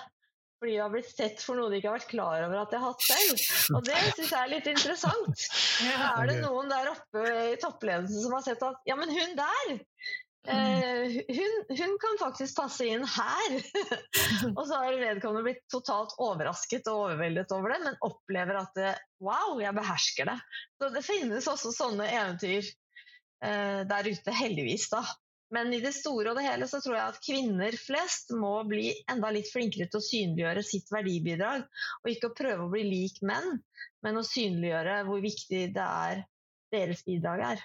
[0.63, 2.79] fordi de har blitt sett for noe de ikke har vært klar over at de
[2.81, 3.41] har hatt selv.
[3.77, 5.43] Og det syns jeg er litt interessant.
[6.15, 9.75] Er det noen der oppe i toppledelsen som har sett at ja, men hun der
[10.45, 13.55] Uh, hun, hun, kan faktisk passe inn her!
[14.59, 18.91] og så har vedkommende blitt totalt overrasket og overveldet over det, men opplever at det,
[19.25, 20.37] wow, jeg behersker det.
[20.77, 22.84] Så det finnes også sånne eventyr Eh,
[23.45, 25.03] der ute, heldigvis, da.
[25.55, 28.89] Men i det store og det hele så tror jeg at kvinner flest må bli
[29.11, 31.67] enda litt flinkere til å synliggjøre sitt verdibidrag.
[32.03, 33.61] Og ikke å prøve å bli lik menn,
[34.03, 36.25] men å synliggjøre hvor viktig det er
[36.75, 37.65] deres bidrag er.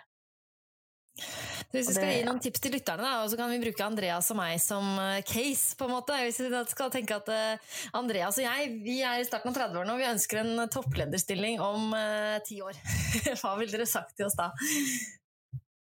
[1.74, 4.30] hvis vi skal gi noen tips til lytterne, da, og så kan vi bruke Andreas
[4.32, 5.74] og meg som eh, case.
[5.80, 6.20] på en måte.
[6.28, 9.96] Hvis vi skal tenke at uh, Andreas og jeg vi er i starten av 30-årene
[9.96, 11.96] og vi ønsker en topplederstilling om
[12.46, 12.78] ti år.
[13.42, 14.52] Hva ville dere sagt til oss da?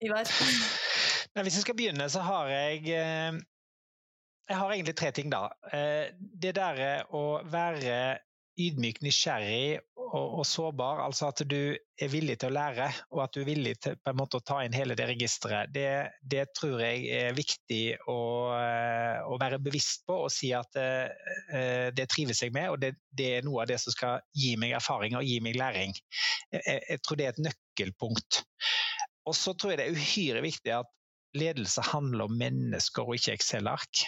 [0.05, 0.29] Ivar?
[1.43, 3.41] Hvis jeg skal begynne, så har jeg eh,
[4.49, 5.49] Jeg har egentlig tre ting, da.
[5.73, 8.19] Eh, det derre å være
[8.57, 13.35] ydmyk, nysgjerrig og, og, sårbar, altså at du er villig til å lære, og at
[13.35, 15.91] du er villig til på en måte å ta inn hele det registeret, det,
[16.25, 18.17] det tror jeg er viktig å,
[18.57, 23.33] eh, å, være bevisst på og si at det trives jeg med, og det, det,
[23.35, 25.93] er noe av det som skal gi meg erfaring og gi meg læring.
[26.55, 28.45] Jeg, jeg tror det er et nøkkelpunkt.
[29.27, 30.93] Og så tror jeg det er uhyre viktig at
[31.37, 34.07] ledelse handler om mennesker og ikke Excel-ark.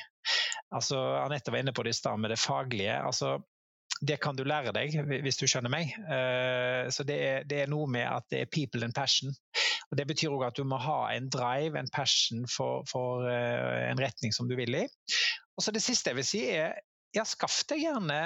[0.74, 2.96] Altså, Anette var inne på det i stad med det faglige.
[2.96, 3.38] altså
[4.00, 4.94] det kan du lære deg,
[5.24, 5.90] hvis du skjønner meg.
[6.06, 9.32] Eh, så det er, det er, noe med at det er people and passion.
[9.90, 13.88] Og Det betyr òg at du må ha en drive, en passion for, for eh,
[13.88, 14.84] en retning som du vil i.
[15.56, 16.78] Og så Det siste jeg vil si er
[17.16, 18.20] ja, skaff deg gjerne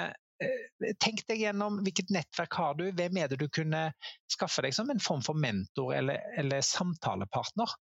[1.03, 3.85] tenk deg gjennom hvilket nettverk har du, hvem er det du kunne
[4.31, 7.75] skaffe deg som en form for mentor eller, eller samtalepartner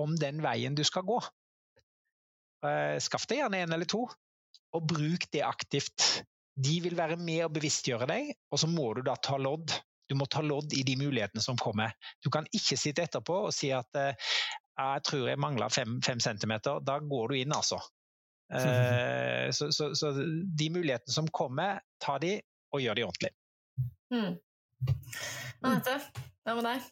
[0.00, 1.18] om den veien du skal gå.
[2.66, 4.04] Eh, skaff deg gjerne en eller to,
[4.74, 6.24] og bruk det aktivt.
[6.54, 9.74] De vil være med og bevisstgjøre deg, og så må du da ta lodd.
[10.10, 11.94] Du må ta lodd i de mulighetene som kommer.
[12.22, 14.30] Du kan ikke sitte etterpå og si at eh,
[14.74, 16.82] jeg tror jeg mangler fem, fem centimeter.
[16.84, 17.78] Da går du inn, altså.
[18.52, 20.12] Eh, så, så, så,
[20.58, 22.36] de mulighetene som kommer, ta de
[22.74, 23.32] og gjør de ordentlig.
[24.12, 24.34] Mm.
[25.64, 25.94] Anette,
[26.44, 26.90] hva med deg?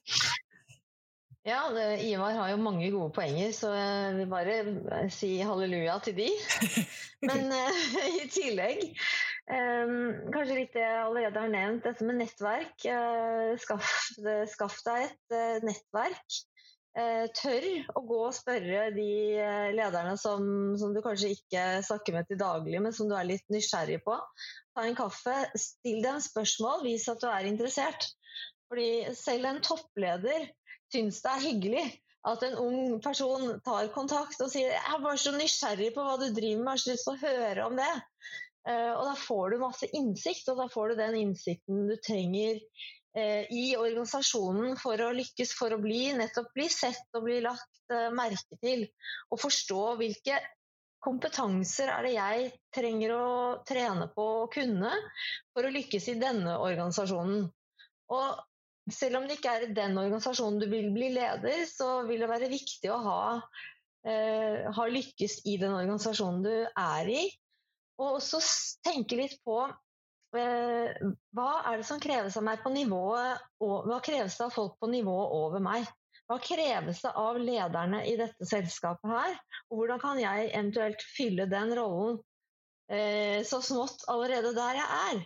[1.42, 5.98] Ja, det, Ivar har jo mange gode poenger, så jeg vil bare eh, si halleluja
[6.06, 6.28] til de.
[7.28, 7.82] Men uh,
[8.22, 8.84] i tillegg,
[9.50, 12.86] um, kanskje litt det jeg allerede har nevnt, dette med nettverk.
[12.86, 13.90] Uh, skaff,
[14.54, 16.51] skaff, deg et uh, nettverk Eh,
[16.92, 17.64] tør
[17.96, 19.08] å gå og spørre de
[19.40, 20.44] eh, lederne som,
[20.76, 24.18] som, du kanskje ikke snakker med til daglig, men som du er litt nysgjerrig på.
[24.76, 28.10] Ta en kaffe, still dem spørsmål, vis at du er interessert.
[28.68, 30.48] Fordi selv en toppleder
[30.92, 31.86] syns det er hyggelig
[32.28, 36.20] at en ung person tar kontakt og sier 'jeg er bare så nysgjerrig på hva
[36.20, 38.02] du driver med, jeg har så lyst til å høre om det'.
[38.68, 42.60] Eh, og da får du masse innsikt, og da får du den innsikten du trenger
[42.60, 47.92] Eh, i organisasjonen for å lykkes, for å bli, nettopp bli sett og bli lagt
[47.92, 48.86] eh, merke til.
[49.30, 50.38] Og forstå hvilke
[51.02, 53.26] kompetanser er det jeg trenger å
[53.68, 54.92] trene på å kunne
[55.52, 57.44] for å lykkes i denne organisasjonen.
[58.12, 62.22] Og selv om det ikke er i den organisasjonen du vil bli leder, så vil
[62.22, 63.22] det være viktig å ha,
[64.06, 67.22] eh, ha lykkes i den organisasjonen du er i.
[68.00, 68.40] Og også
[68.86, 69.74] tenke litt på eh,
[70.32, 74.78] hva er det som kreves av meg på nivået og hva kreves det av folk
[74.80, 75.88] på nivået over meg?
[76.30, 79.36] Hva kreves det av lederne i dette selskapet her?
[79.68, 82.16] Og hvordan kan jeg eventuelt fylle den rollen
[82.88, 85.22] eh, så smått allerede der jeg er?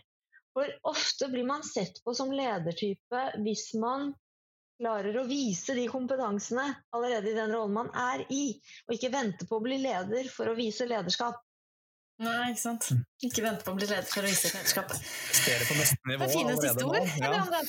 [0.57, 4.15] For ofte blir man sett på som ledertype hvis man
[4.81, 8.57] klarer å vise de kompetansene allerede i den rollen man er i,
[8.89, 11.39] og ikke vente på å bli leder for å vise lederskap.
[12.23, 12.89] Nei, ikke sant.
[12.93, 13.05] Mm.
[13.29, 15.05] Ikke vente på å bli leder for å vise lederskapet.
[15.45, 17.15] Dere på neste nivå det er fine siste ord.
[17.21, 17.63] Ja.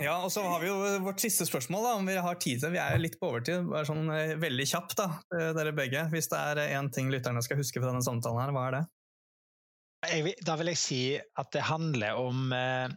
[0.00, 2.72] Ja, og så har vi jo vårt siste spørsmål, da, om vi har tid til
[2.72, 3.66] Vi er litt på overtid.
[3.68, 6.06] Bare sånn eh, veldig kjapt, da, eh, dere begge.
[6.12, 8.84] Hvis det er én ting lytterne skal huske fra denne samtalen her, hva er det?
[10.08, 12.88] Jeg, da vil jeg si at det handler om uh,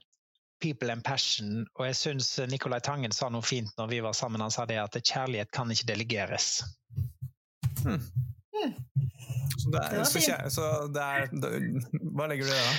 [0.63, 1.61] people and passion.
[1.75, 4.43] Og jeg syns Nicolai Tangen sa noe fint når vi var sammen.
[4.43, 6.49] Han sa det at kjærlighet kan ikke delegeres.
[7.83, 7.99] Hmm.
[9.58, 11.49] Så, det er, det så, så det er det,
[12.16, 12.76] Hva legger du i det, da?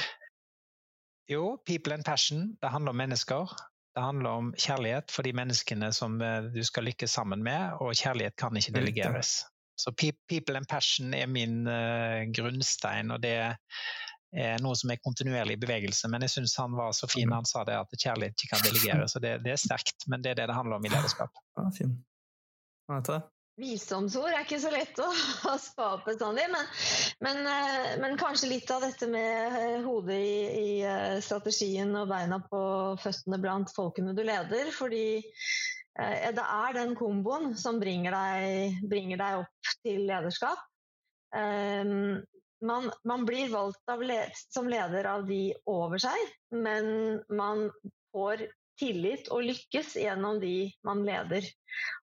[1.28, 2.54] Jo, people and passion.
[2.62, 3.52] Det handler om mennesker.
[3.96, 7.96] Det handler om kjærlighet for de menneskene som eh, du skal lykkes sammen med, og
[7.98, 9.42] kjærlighet kan ikke delegeres.
[9.78, 13.36] Så people and passion er min uh, grunnstein, og det
[14.34, 16.10] er noe som er kontinuerlig i bevegelse.
[16.10, 19.06] Men jeg syns han var så fin, han sa det at kjærlighet ikke kan delegere.
[19.08, 21.42] Så det, det er sterkt, men det er det det handler om i lederskap.
[21.60, 21.94] Ja, fin.
[23.58, 25.08] Visdomsord er ikke så lett å
[25.58, 26.68] skape opp bestandig, men,
[27.24, 32.10] men, eh, men, kanskje litt av dette med eh, hodet i, i, eh, strategien og
[32.12, 32.62] beina på
[33.02, 34.70] føttene blant folkene du leder.
[34.74, 35.20] Fordi
[35.98, 40.60] det er den komboen som bringer deg, bringer deg opp til lederskap.
[41.34, 42.20] Um,
[42.62, 44.20] man, man, blir valgt le
[44.52, 47.66] som leder av de over seg, men man
[48.14, 48.46] får
[48.78, 51.46] tillit og lykkes gjennom de man leder.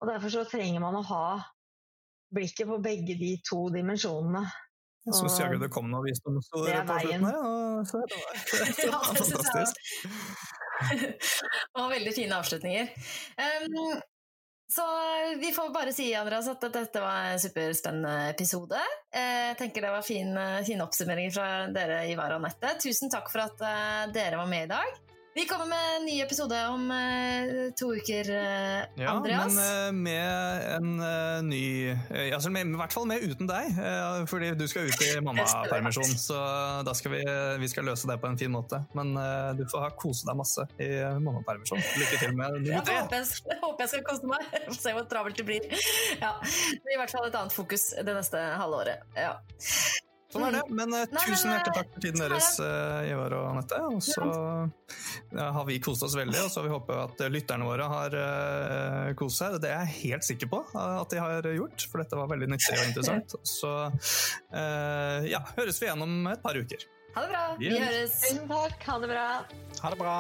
[0.01, 1.25] Og Derfor så trenger man å ha
[2.35, 4.45] blikket på begge de to dimensjonene.
[5.09, 7.85] Jeg syns jaggu det kom noe visdomsord på slutten her.
[7.89, 8.15] Så var,
[8.79, 9.83] det var fantastisk.
[11.81, 12.91] og veldig fine avslutninger.
[13.41, 14.01] Um,
[14.71, 14.85] så
[15.41, 18.79] vi får bare si Andreas, at dette var en superspennende episode.
[19.11, 22.77] Jeg tenker det var fine fin oppsummeringer fra dere, Ivar og Anette.
[22.85, 25.01] Tusen takk for at eh, dere var med i dag.
[25.35, 29.55] Vi kommer med en ny episode om uh, to uker, uh, ja, Andreas.
[29.55, 31.95] Ja, men uh, med en ny
[32.35, 33.79] altså med, I hvert fall med uten deg,
[34.31, 36.17] fordi du skal ut i mammapermisjon.
[36.19, 36.41] Så
[36.87, 37.23] da skal vi,
[37.63, 38.83] vi skal løse det på en fin måte.
[38.99, 39.15] Men
[39.59, 40.91] du får ha kose deg masse i
[41.23, 41.79] mammapermisjon.
[42.03, 42.99] Lykke til med nummer tre.
[42.99, 44.61] Jeg håper jeg, jeg håper jeg skal kose meg.
[44.83, 45.71] Se hvor travelt det blir.
[46.19, 49.07] Ja, det blir i hvert fall et annet fokus det neste halvåret.
[49.15, 49.37] Ja.
[50.31, 50.63] Sånn er det.
[50.69, 50.77] Mm.
[50.79, 53.81] Men uh, tusen hjertelig takk for tiden deres, uh, Ivar og Anette.
[53.91, 57.89] Og så uh, har vi kost oss veldig, og så vi håper at lytterne våre
[57.91, 59.59] har uh, kost seg.
[59.63, 62.77] Det er jeg helt sikker på at de har gjort, for dette var veldig nyttig
[62.79, 63.37] og interessant.
[63.61, 63.73] Så
[64.51, 66.87] ja, høres vi igjen om et par uker.
[67.17, 67.43] Ha det bra.
[67.59, 68.21] Vi høres.
[68.23, 68.87] Tusen takk.
[68.87, 69.27] Ha det bra.
[69.83, 70.17] Ha det bra.